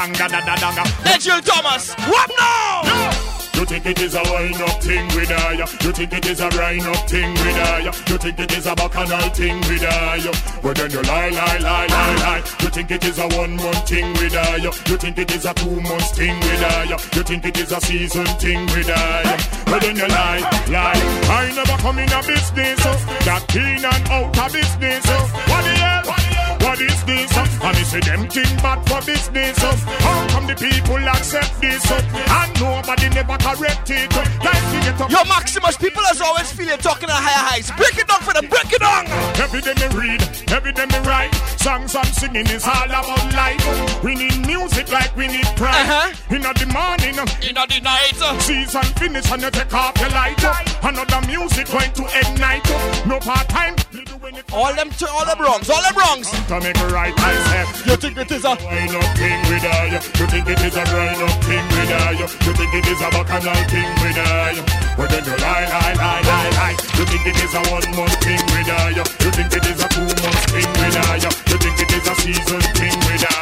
Ding, 0.07 0.13
rang 0.13 0.31
da 0.31 0.41
da 0.41 0.57
da 0.57 0.75
dang. 0.75 1.05
Legend 1.05 1.45
Thomas, 1.45 1.95
what 2.09 2.31
now? 2.39 3.11
You 3.55 3.65
think 3.65 3.87
it 3.87 4.01
is 4.01 4.15
a 4.15 4.23
wind 4.23 4.61
up 4.61 4.83
thing 4.83 5.07
with 5.15 5.31
I? 5.31 5.53
You 5.53 5.93
think 5.93 6.13
it 6.13 6.27
is 6.27 6.41
a 6.41 6.49
rhine 6.51 6.81
up 6.83 7.09
thing 7.09 7.31
with 7.31 7.57
I? 7.57 7.79
You 8.09 8.19
think 8.19 8.39
it 8.41 8.53
is 8.53 8.67
a 8.67 8.75
bacchanal 8.75 9.31
thing 9.31 9.61
with 9.61 9.85
I? 9.85 10.61
Well 10.63 10.75
then 10.75 10.91
you 10.91 11.03
lie, 11.03 11.29
lie, 11.31 11.59
lie, 11.59 11.87
lie, 11.87 12.17
lie. 12.17 12.43
You 12.61 12.69
think 12.69 12.91
it 12.91 13.05
is 13.05 13.19
a 13.19 13.29
one 13.29 13.57
month 13.57 13.89
thing 13.89 14.13
with 14.15 14.35
I? 14.35 14.57
You 14.57 14.97
think 14.97 15.19
it 15.19 15.31
is 15.35 15.45
a 15.45 15.55
two 15.55 15.81
months 15.81 16.11
thing 16.19 16.39
with 16.41 16.63
I? 16.63 16.85
You 17.15 17.23
think 17.23 17.45
it 17.47 17.59
is 17.59 17.71
a 17.71 17.81
season 17.81 18.27
thing 18.27 18.67
with 18.67 18.91
I? 18.91 19.63
Well 19.69 19.81
then 19.81 19.97
you 19.97 20.09
lie, 20.09 20.41
lie. 20.69 21.01
I 21.31 21.53
never 21.55 21.81
come 21.81 21.99
in 22.01 22.13
a 22.13 22.23
business 22.27 22.83
so 22.83 22.93
that 23.25 23.55
in 23.55 23.85
and 23.85 24.09
out 24.11 24.37
of 24.37 24.53
business 24.53 25.05
so 25.05 25.15
what 25.47 25.63
the 25.63 25.71
hell? 25.71 26.34
Is 26.81 27.05
this? 27.05 27.37
And 27.37 27.77
me 27.77 27.85
say 27.85 28.01
them 28.01 28.29
thing 28.29 28.57
bad 28.59 28.83
for 28.89 29.01
business 29.07 29.57
so 29.57 29.71
how 30.05 30.27
come 30.29 30.47
the 30.47 30.55
people 30.55 30.97
accept 31.09 31.61
this 31.61 31.83
so 31.89 31.97
and 31.97 32.53
nobody 32.61 33.09
never 33.11 33.39
correct 33.39 33.91
it? 33.91 34.11
Like 34.43 34.65
to 34.73 34.79
get 34.83 35.01
up. 35.01 35.11
Yo, 35.11 35.25
Maximus, 35.25 35.77
people 35.77 36.03
as 36.11 36.21
always 36.21 36.51
feel 36.53 36.67
you're 36.67 36.77
talking 36.77 37.09
at 37.09 37.17
higher 37.17 37.45
heights. 37.49 37.71
Break 37.79 37.97
it 37.97 38.07
down 38.09 38.21
for 38.21 38.35
them, 38.35 38.47
break 38.49 38.73
it 38.73 38.81
down. 38.81 39.07
Every 39.39 39.61
day 39.61 39.75
me 39.79 39.89
read, 39.95 40.21
every 40.51 40.73
day 40.73 40.87
me 40.87 40.99
write. 41.07 41.33
Songs 41.57 41.95
I'm 41.95 42.11
singing 42.13 42.47
is 42.49 42.67
all 42.67 42.85
about 42.85 43.33
life. 43.33 43.63
We 44.03 44.15
need 44.15 44.47
music 44.47 44.91
like 44.91 45.15
we 45.17 45.29
need 45.29 45.47
pride. 45.57 45.87
Uh-huh. 45.87 46.35
Inna 46.35 46.53
the 46.53 46.67
morning, 46.69 47.17
inna 47.17 47.65
the 47.71 47.81
night. 47.81 48.19
Season 48.43 48.85
finish 48.99 49.31
and 49.31 49.43
you 49.43 49.51
take 49.51 49.73
off 49.73 49.97
your 50.01 50.11
light. 50.11 50.43
Another 50.83 51.27
music 51.27 51.71
going 51.71 51.93
to 51.93 52.05
ignite. 52.21 52.67
No 53.07 53.19
part 53.21 53.49
time. 53.49 53.77
You 54.25 54.31
doing 54.31 54.41
it 54.41 54.53
All 54.55 54.73
them, 54.73 54.89
to, 54.89 55.07
all 55.11 55.27
the 55.27 55.37
Bronx, 55.37 55.69
all 55.69 55.85
the 55.85 55.93
Bronx. 55.93 56.33
To 56.49 56.57
make 56.61 56.81
right, 56.89 57.13
say. 57.13 57.91
You 57.91 57.97
think 57.97 58.17
it 58.17 58.31
is 58.33 58.45
a 58.45 58.57
wine 58.65 58.97
up 58.97 59.05
thing 59.21 59.41
with 59.53 59.69
I? 59.69 60.01
You 60.01 60.27
think 60.33 60.49
it 60.49 60.61
is 60.65 60.77
a 60.77 60.85
grind 60.89 61.21
up 61.21 61.45
thing 61.45 61.67
with 61.69 61.93
I? 61.93 62.11
You 62.17 62.53
think 62.57 62.73
it 62.73 62.87
is 62.89 63.01
a 63.05 63.09
bacchanal 63.13 63.61
thing 63.69 63.91
with 64.01 64.17
I? 64.17 64.65
Well 64.97 65.09
then 65.13 65.25
you 65.29 65.37
lie, 65.45 65.69
lie, 65.69 65.93
lie, 66.01 66.23
lie, 66.25 66.51
lie. 66.57 66.77
You 66.97 67.05
think 67.05 67.27
it 67.27 67.37
is 67.37 67.53
a 67.53 67.61
one 67.69 67.89
month 67.97 68.17
thing 68.25 68.41
with 68.49 68.73
I? 68.73 68.97
You 68.97 69.05
think 69.29 69.53
it 69.53 69.67
is 69.69 69.85
a 69.85 69.89
two 69.93 70.09
month 70.09 70.45
thing 70.49 70.73
with 70.73 70.97
I? 71.05 71.21
You 71.21 71.59
think 71.61 71.77
it 71.85 71.93
is 71.93 72.09
a 72.09 72.15
season 72.17 72.61
thing 72.81 72.97
with 73.05 73.29
I? 73.29 73.34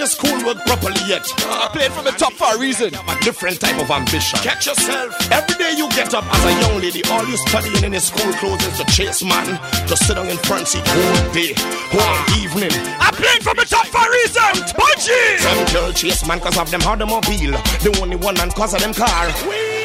You 0.00 0.06
ain't 0.06 0.18
learn 0.22 0.32
school 0.32 0.46
work 0.46 0.64
properly 0.64 1.00
yet. 1.06 1.28
I 1.44 1.68
played 1.72 1.92
from 1.92 2.04
the 2.06 2.12
top 2.12 2.32
for 2.32 2.56
a 2.56 2.58
reason. 2.58 2.94
A 2.94 3.20
different 3.20 3.60
type 3.60 3.78
of 3.78 3.90
ambition. 3.90 4.38
Catch 4.40 4.64
yourself. 4.64 5.12
Every 5.30 5.54
day 5.56 5.74
you 5.76 5.90
get 5.90 6.14
up 6.14 6.24
as 6.24 6.42
a 6.42 6.52
young 6.60 6.80
lady, 6.80 7.04
all 7.10 7.26
you 7.28 7.36
studying 7.36 7.84
in 7.84 7.92
the 7.92 8.00
school 8.00 8.32
clothes 8.40 8.64
is 8.64 8.78
to 8.78 8.84
chase 8.86 9.22
man, 9.22 9.60
Just 9.86 10.06
sit 10.06 10.14
down 10.14 10.28
in 10.28 10.38
front 10.38 10.68
seat 10.68 10.86
whole 10.86 11.32
day, 11.34 11.52
whole 11.92 12.40
evening. 12.40 12.72
I 12.96 13.12
played 13.12 13.42
from 13.44 13.58
the 13.58 13.68
top 13.68 13.86
for 13.88 14.00
a 14.00 14.10
reason. 14.10 14.72
Punchy. 14.72 15.36
Some 15.36 15.68
girl 15.68 15.92
chase 15.92 16.26
man 16.26 16.40
cause 16.40 16.56
of 16.56 16.70
them 16.70 16.80
automobile. 16.80 17.52
The 17.84 17.98
only 18.00 18.16
one 18.16 18.36
man 18.36 18.50
cause 18.52 18.72
of 18.72 18.80
them 18.80 18.94
car. 18.94 19.28
You 19.28 19.79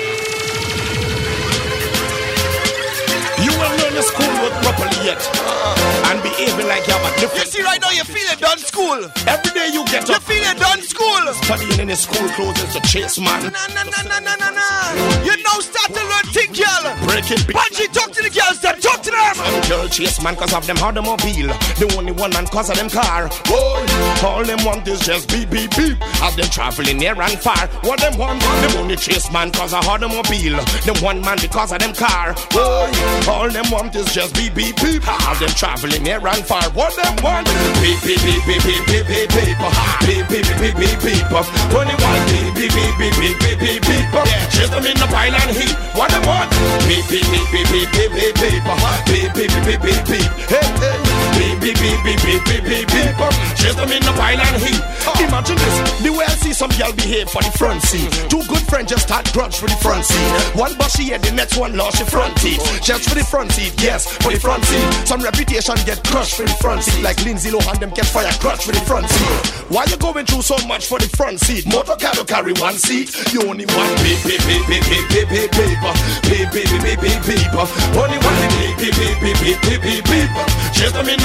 the 3.96 4.04
school 4.04 4.28
work 4.44 4.52
properly 4.60 5.08
yet. 5.08 5.22
And 6.12 6.22
behaving 6.22 6.68
like 6.68 6.86
you 6.86 6.94
have 6.94 7.08
a 7.08 7.22
You 7.22 7.46
see 7.48 7.64
right 7.64 7.80
now, 7.80 7.92
you 7.92 8.04
feeling 8.04 8.38
done 8.40 8.60
school. 8.60 9.00
Every 9.26 9.52
day 9.56 9.70
you 9.72 9.86
get 9.88 10.04
up. 10.04 10.10
You 10.10 10.16
up. 10.16 10.24
feeling 10.24 10.58
done 10.60 10.82
school. 10.84 11.24
Studying 11.48 11.80
in 11.80 11.88
the 11.88 11.96
school 11.96 12.28
clothes 12.36 12.60
is 12.62 12.74
to 12.76 12.82
chase 12.82 13.18
man. 13.20 13.52
Na 13.56 13.64
na 13.72 13.84
na 13.88 14.02
na 14.04 14.20
na 14.20 14.36
na 14.36 14.50
na. 14.52 14.68
You 15.24 15.34
now 15.48 15.64
start 15.64 15.96
to 15.96 16.04
learn 16.04 16.28
think, 16.36 16.60
girl. 16.60 16.84
Break 17.08 17.32
it. 17.32 17.48
Punchy, 17.48 17.88
talk 17.88 18.12
to 18.12 18.22
the 18.22 18.30
girls. 18.30 18.60
Them 18.60 18.76
talk 18.84 19.02
to 19.04 19.12
them. 19.12 19.36
Some 19.36 19.62
girl 19.70 19.88
chase 19.88 20.22
man 20.22 20.36
cause 20.36 20.54
of 20.54 20.68
them 20.68 20.78
automobile. 20.84 21.56
The 21.80 21.88
only 21.98 22.12
one 22.12 22.32
man 22.32 22.48
cause 22.48 22.70
of 22.70 22.76
them 22.76 22.90
car. 22.90 23.32
Boy, 23.48 23.88
all 24.28 24.44
them 24.44 24.60
want 24.68 24.88
is 24.88 25.00
just 25.08 25.32
beep 25.32 25.50
beep 25.50 25.72
beep. 25.76 25.98
As 26.20 26.36
them 26.36 26.50
traveling 26.52 26.98
near 26.98 27.16
and 27.16 27.40
far. 27.40 27.68
What 27.88 28.00
them 28.02 28.18
want? 28.18 28.42
Them 28.42 28.84
only 28.84 28.98
chase 28.98 29.32
man 29.32 29.52
cause 29.52 29.74
of 29.74 29.88
automobile. 29.88 30.60
Them 30.84 30.98
one 31.02 31.22
man 31.22 31.38
because 31.40 31.72
of 31.72 31.80
them 31.80 31.94
car. 31.94 32.36
Boy, 32.52 32.92
all 33.32 33.50
them 33.50 33.72
want 33.72 33.85
is 33.94 34.08
just 34.14 34.34
beep 34.34 34.56
beep 34.56 34.76
beep. 34.78 35.04
As 35.06 35.40
them 35.40 35.50
traveling 35.50 36.02
near 36.02 36.26
and 36.26 36.46
far. 36.46 36.64
What 36.72 36.96
them 36.96 37.14
want? 37.22 37.46
Beep 37.84 38.00
beep 38.02 38.22
beep 38.24 38.42
beep 38.48 38.64
beep 38.64 38.82
beep 38.88 39.06
beep 39.06 39.30
beep. 39.30 39.58
Beep 40.08 40.26
beep 40.32 40.48
beep 40.48 40.76
beep 40.76 40.76
beep 40.80 41.00
beep. 41.04 41.26
Only 41.76 41.96
one 42.00 42.24
beep 42.32 42.56
beep 42.56 42.72
beep 42.72 42.96
beep 42.98 43.16
beep 43.20 43.38
beep 43.38 43.60
beep 43.60 43.82
beep. 43.84 44.08
Chase 44.50 44.70
them 44.70 44.86
in 44.86 44.98
the 44.98 45.08
pile 45.12 45.36
and 45.36 45.52
heat. 45.52 45.76
What 45.94 46.10
them 46.10 46.24
want? 46.26 46.50
Beep 46.88 47.06
beep 47.12 47.28
beep 47.30 47.48
beep 47.52 47.68
beep 47.70 47.90
beep 47.92 48.12
beep 48.16 48.36
beep. 48.40 48.64
Beep 49.12 49.34
beep 49.36 49.52
beep 49.52 49.66
beep 49.66 49.82
beep 49.84 50.02
beep. 50.08 50.30
Hey 50.48 50.66
hey. 50.80 51.25
Beep 51.36 51.60
beep 51.60 51.78
beep 51.78 52.00
beep 52.04 52.20
beep 52.24 52.42
beep 52.46 52.64
beep 52.64 52.88
beep. 52.88 53.16
Chase 53.56 53.76
them 53.76 53.92
in 53.92 54.02
the 54.04 54.14
pile 54.16 54.40
and 54.40 54.62
heat. 54.62 54.82
Imagine 55.22 55.58
this. 55.58 55.78
The 56.02 56.12
way 56.12 56.26
I 56.26 56.36
see 56.36 56.54
some 56.54 56.72
girl 56.78 56.94
behave 56.94 57.30
for 57.30 57.42
the 57.42 57.52
front 57.58 57.82
seat. 57.84 58.10
Two 58.30 58.42
good 58.48 58.64
friends 58.68 58.90
just 58.92 59.08
start 59.08 59.32
grudge 59.34 59.58
for 59.58 59.68
the 59.68 59.78
front 59.82 60.06
seat. 60.06 60.30
One 60.56 60.76
bushy 60.78 61.12
head, 61.12 61.22
the 61.24 61.32
next 61.32 61.58
one 61.58 61.76
lost 61.76 62.00
your 62.00 62.08
front 62.08 62.36
teeth. 62.38 62.62
Just 62.82 63.10
for 63.10 63.16
the 63.16 63.24
front 63.24 63.52
seat, 63.52 63.74
yes, 63.82 64.08
for 64.24 64.32
the 64.32 64.40
front 64.40 64.64
seat. 64.66 64.86
Some 65.08 65.22
reputation 65.22 65.76
get 65.86 66.04
crushed 66.04 66.36
for 66.36 66.44
the 66.44 66.56
front 66.62 66.84
seat. 66.84 67.04
Like 67.04 67.24
Lindsay 67.26 67.50
Lohan, 67.50 67.80
them 67.80 67.92
get 67.92 68.06
fire 68.06 68.32
crushed 68.40 68.64
for 68.64 68.72
the 68.72 68.82
front 68.82 69.10
seat. 69.10 69.66
Why 69.70 69.86
you 69.86 69.98
going 69.98 70.26
through 70.26 70.44
so 70.44 70.58
much 70.68 70.88
for 70.88 71.00
the 71.00 71.10
front 71.18 71.40
seat? 71.40 71.66
Motor 71.66 71.96
car 71.98 72.14
don't 72.14 72.28
carry 72.28 72.54
one 72.54 72.76
seat. 72.76 73.12
You 73.34 73.44
only 73.50 73.66
one 73.66 73.96
beep 74.04 74.22
beep 74.24 74.42
beep 74.46 74.64
beep 74.68 74.84
beep 74.86 75.06
beep 75.10 75.30
beep 75.30 75.52
beep 75.52 75.72
beep 75.74 76.48
beep 76.52 76.52
beep 76.54 76.82
beep 76.82 77.00
beep 77.02 77.22
beep. 77.26 77.54
Only 77.98 78.20
one 78.22 78.38
beep 78.56 78.78
beep 78.78 78.96
beep 78.96 79.18
beep 79.22 79.38
beep 79.42 79.60
beep 79.62 79.82
beep 79.82 80.04
beep. 80.06 80.30
Chase 80.74 80.92
them 80.92 81.08
in 81.08 81.20
the 81.20 81.24
pile 81.24 81.24
and 81.24 81.24
heat. 81.24 81.24
What 81.24 81.24
them 81.24 81.24
want? 81.24 81.24
Beep 81.24 81.24
beep 81.24 81.24
beep 81.24 81.24
beep 81.24 81.24
beep 81.24 81.24
beep 81.24 81.24
beep 81.24 81.24
beep 81.24 81.24
beep 81.24 81.24
beep 81.24 81.24
beep 81.24 81.24
beep 81.24 81.24
beep 81.24 81.24
beep. 81.24 81.25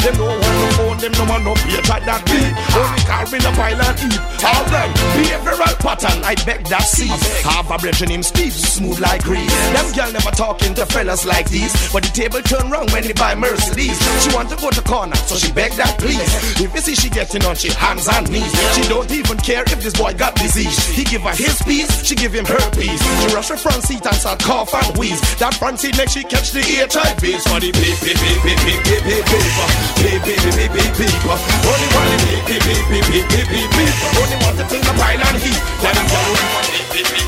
Them 0.00 0.16
no 0.16 0.26
want 0.26 0.40
no 0.40 0.68
phone, 0.76 0.98
them 0.98 1.12
no 1.12 1.24
want 1.24 1.44
no 1.44 1.52
like 1.90 2.04
that 2.06 2.22
beep. 2.26 2.50
Only 2.74 3.02
car 3.04 3.24
in 3.28 3.42
the 3.42 3.52
pile 3.54 3.80
and 3.80 3.98
heat. 3.98 4.20
Alright, 4.40 4.92
behavioral 5.14 5.76
pattern. 5.78 6.24
I 6.24 6.34
beg 6.46 6.64
that 6.72 6.82
cease. 6.82 7.42
Have 7.44 7.70
a 7.70 7.78
brethren 7.78 8.08
named 8.08 8.24
Steve, 8.24 8.52
smooth 8.52 8.98
like 9.00 9.22
grease. 9.22 9.52
Them 9.74 9.86
girl 9.92 10.12
never 10.12 10.30
talking 10.30 10.74
to 10.74 10.86
fellas 10.86 11.26
like 11.26 11.48
these, 11.50 11.72
but 11.92 12.02
the 12.02 12.10
table 12.10 12.40
turn 12.42 12.70
round 12.70 12.90
when 12.90 13.04
they 13.04 13.12
buy 13.12 13.34
Mercedes. 13.34 13.98
She 14.22 14.34
want 14.34 14.48
to 14.50 14.56
go 14.56 14.70
to 14.70 14.82
corner, 14.82 15.16
so 15.28 15.36
she 15.36 15.52
beg 15.52 15.72
that 15.72 15.98
please. 15.98 16.20
If 16.60 16.74
you 16.74 16.80
see 16.80 16.94
she 16.94 17.10
getting 17.10 17.44
on, 17.44 17.56
she 17.56 17.70
hands 17.70 18.08
and 18.08 18.30
knees. 18.30 18.50
She 18.74 18.82
don't 18.88 19.10
even 19.10 19.36
care 19.38 19.62
if 19.66 19.82
this 19.82 19.94
boy 19.94 20.14
got 20.14 20.34
disease. 20.36 20.78
He 20.94 21.04
give 21.04 21.22
her 21.22 21.34
his 21.34 21.60
piece, 21.62 22.04
she 22.04 22.14
give 22.14 22.32
him 22.32 22.46
her 22.46 22.64
piece. 22.72 23.02
She 23.22 23.34
rush 23.34 23.48
her 23.48 23.56
front 23.56 23.82
seat 23.84 24.06
and 24.06 24.16
start 24.36 24.70
cough 24.70 24.74
and 24.74 24.98
wheeze. 24.98 25.20
That 25.38 25.54
seat 25.78 25.96
make 25.96 26.08
she 26.08 26.22
catch 26.22 26.52
the 26.52 26.62
HIV. 26.62 27.42
For 27.42 27.58
the 27.58 27.72
beep 27.72 27.98
beep 27.98 28.18
beep 28.20 28.38
beep 28.44 28.60
beep 28.62 28.82
beep 28.86 29.02
beep 29.02 29.24
beep 29.26 30.22
beep 30.22 30.22
beep 30.22 30.54
beep 30.54 30.70
beep 30.70 30.92
beep. 30.98 31.18
Only 31.66 31.88
one 31.98 32.14
beep 32.46 32.62
beep 32.62 32.84
beep 32.90 33.06
beep 33.10 33.26
beep 33.30 33.48
beep 33.50 33.70
beep. 33.74 33.94
Only 34.20 34.36
one 34.44 34.56
to 34.58 34.64
think 34.70 34.84
the 34.84 34.94
pile 34.94 35.18
and 35.18 35.38
heat. 35.42 35.60
Then 35.82 35.96
I'm 35.98 36.06
beep 36.06 36.30
beep 36.30 36.86
beep 36.90 37.06
beep 37.06 37.06
beep 37.10 37.19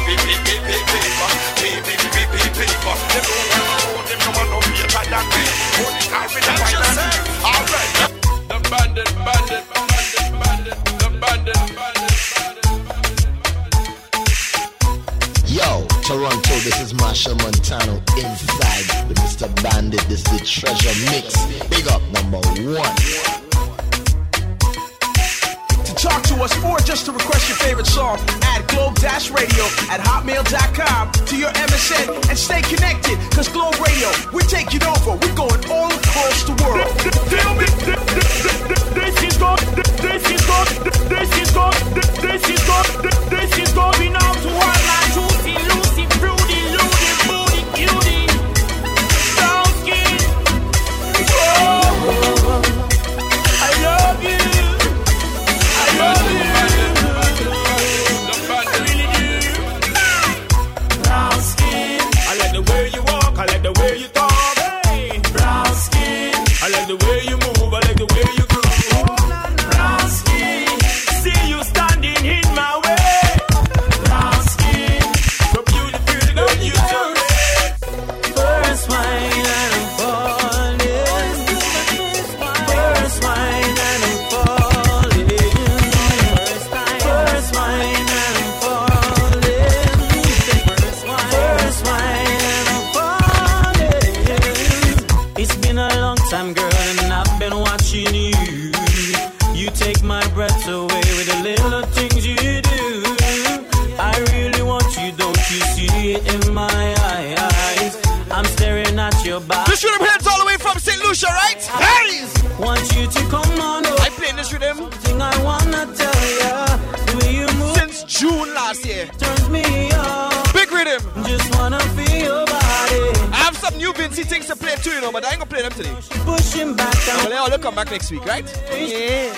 know, 125.03 125.12
but 125.12 125.24
I 125.24 125.30
ain't 125.30 125.38
gonna 125.38 125.50
play 125.50 125.62
them 125.62 125.72
today. 125.72 125.94
Pushing 126.24 126.76
back 126.76 126.94
I'm 127.09 127.28
gonna 127.28 127.59
come 127.59 127.74
back 127.74 127.90
next 127.90 128.11
week, 128.11 128.24
right? 128.24 128.44
Yeah. 128.70 129.32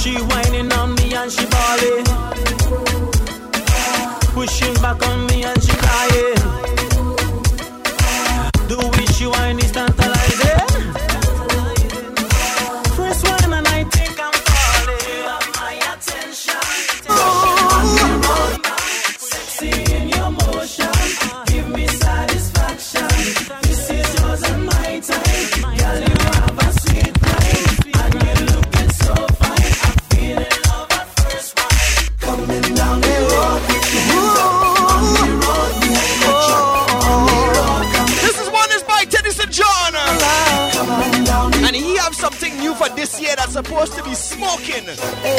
She 0.00 0.16
whining 0.18 0.72
on 0.72 0.94
me 0.96 1.14
and 1.14 1.30
she 1.30 1.46
balling. 1.46 2.04
Pushing 4.34 4.74
back 4.82 5.00
on 5.08 5.26
me 5.26 5.44
and 5.44 5.62
she 5.62 5.72
crying. 5.84 6.34
Do 8.68 8.78
we? 8.98 9.06
she 9.14 9.26
whining, 9.26 9.70
tantalizing. 9.70 11.03
supposed 43.74 43.98
to 43.98 44.04
be 44.04 44.14
smoking. 44.14 44.84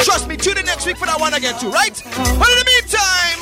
Trust 0.04 0.28
me, 0.28 0.36
tune 0.36 0.58
in 0.58 0.66
next 0.66 0.84
week 0.84 0.98
for 0.98 1.06
that 1.06 1.18
one 1.18 1.32
I 1.32 1.38
get 1.38 1.58
to, 1.60 1.68
right? 1.70 1.96
But 2.04 2.48
in 2.52 2.58
the 2.60 2.66
meantime, 2.68 3.40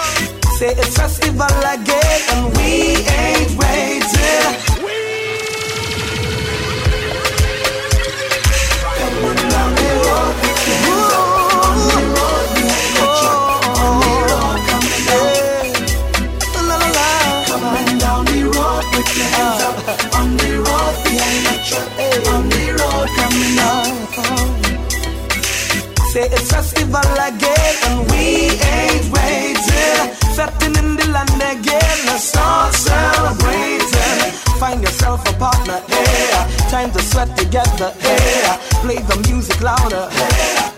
say 0.59 0.71
it's 0.71 0.95
festival 0.97 1.51
again, 1.67 2.21
and 2.31 2.55
we 2.55 3.03
ain't 3.03 3.59
waiting. 3.59 4.55
Down 9.51 9.75
the 9.75 9.91
road, 10.05 10.35
we 10.85 10.95
on 11.59 11.79
the 11.91 11.99
road. 12.15 12.55
on 18.07 18.25
the 18.27 18.41
road, 18.55 18.79
on 20.15 20.29
the 20.37 20.51
road 20.63 20.95
behind 21.03 21.43
the 21.47 21.55
truck. 21.67 21.94
Say 26.15 26.27
it's 26.31 26.49
festival 26.49 27.01
again, 27.27 27.75
and 27.89 28.09
we 28.13 28.47
ain't 28.55 29.11
waiting. 29.11 30.15
Setting 30.31 30.77
in 30.77 30.95
the 30.95 31.09
land 31.11 31.35
again, 31.35 31.99
let's 32.07 32.29
start 32.29 32.73
celebrating. 32.73 34.31
Find 34.61 34.81
yourself 34.81 35.29
a 35.29 35.33
partner, 35.33 35.83
yeah. 35.89 36.47
Time 36.71 36.93
to 36.93 37.01
sweat 37.01 37.37
together, 37.37 37.93
yeah. 38.01 38.59
Play 38.83 38.99
the 38.99 39.17
music 39.27 39.61
louder, 39.61 40.09
yeah. 40.13 40.74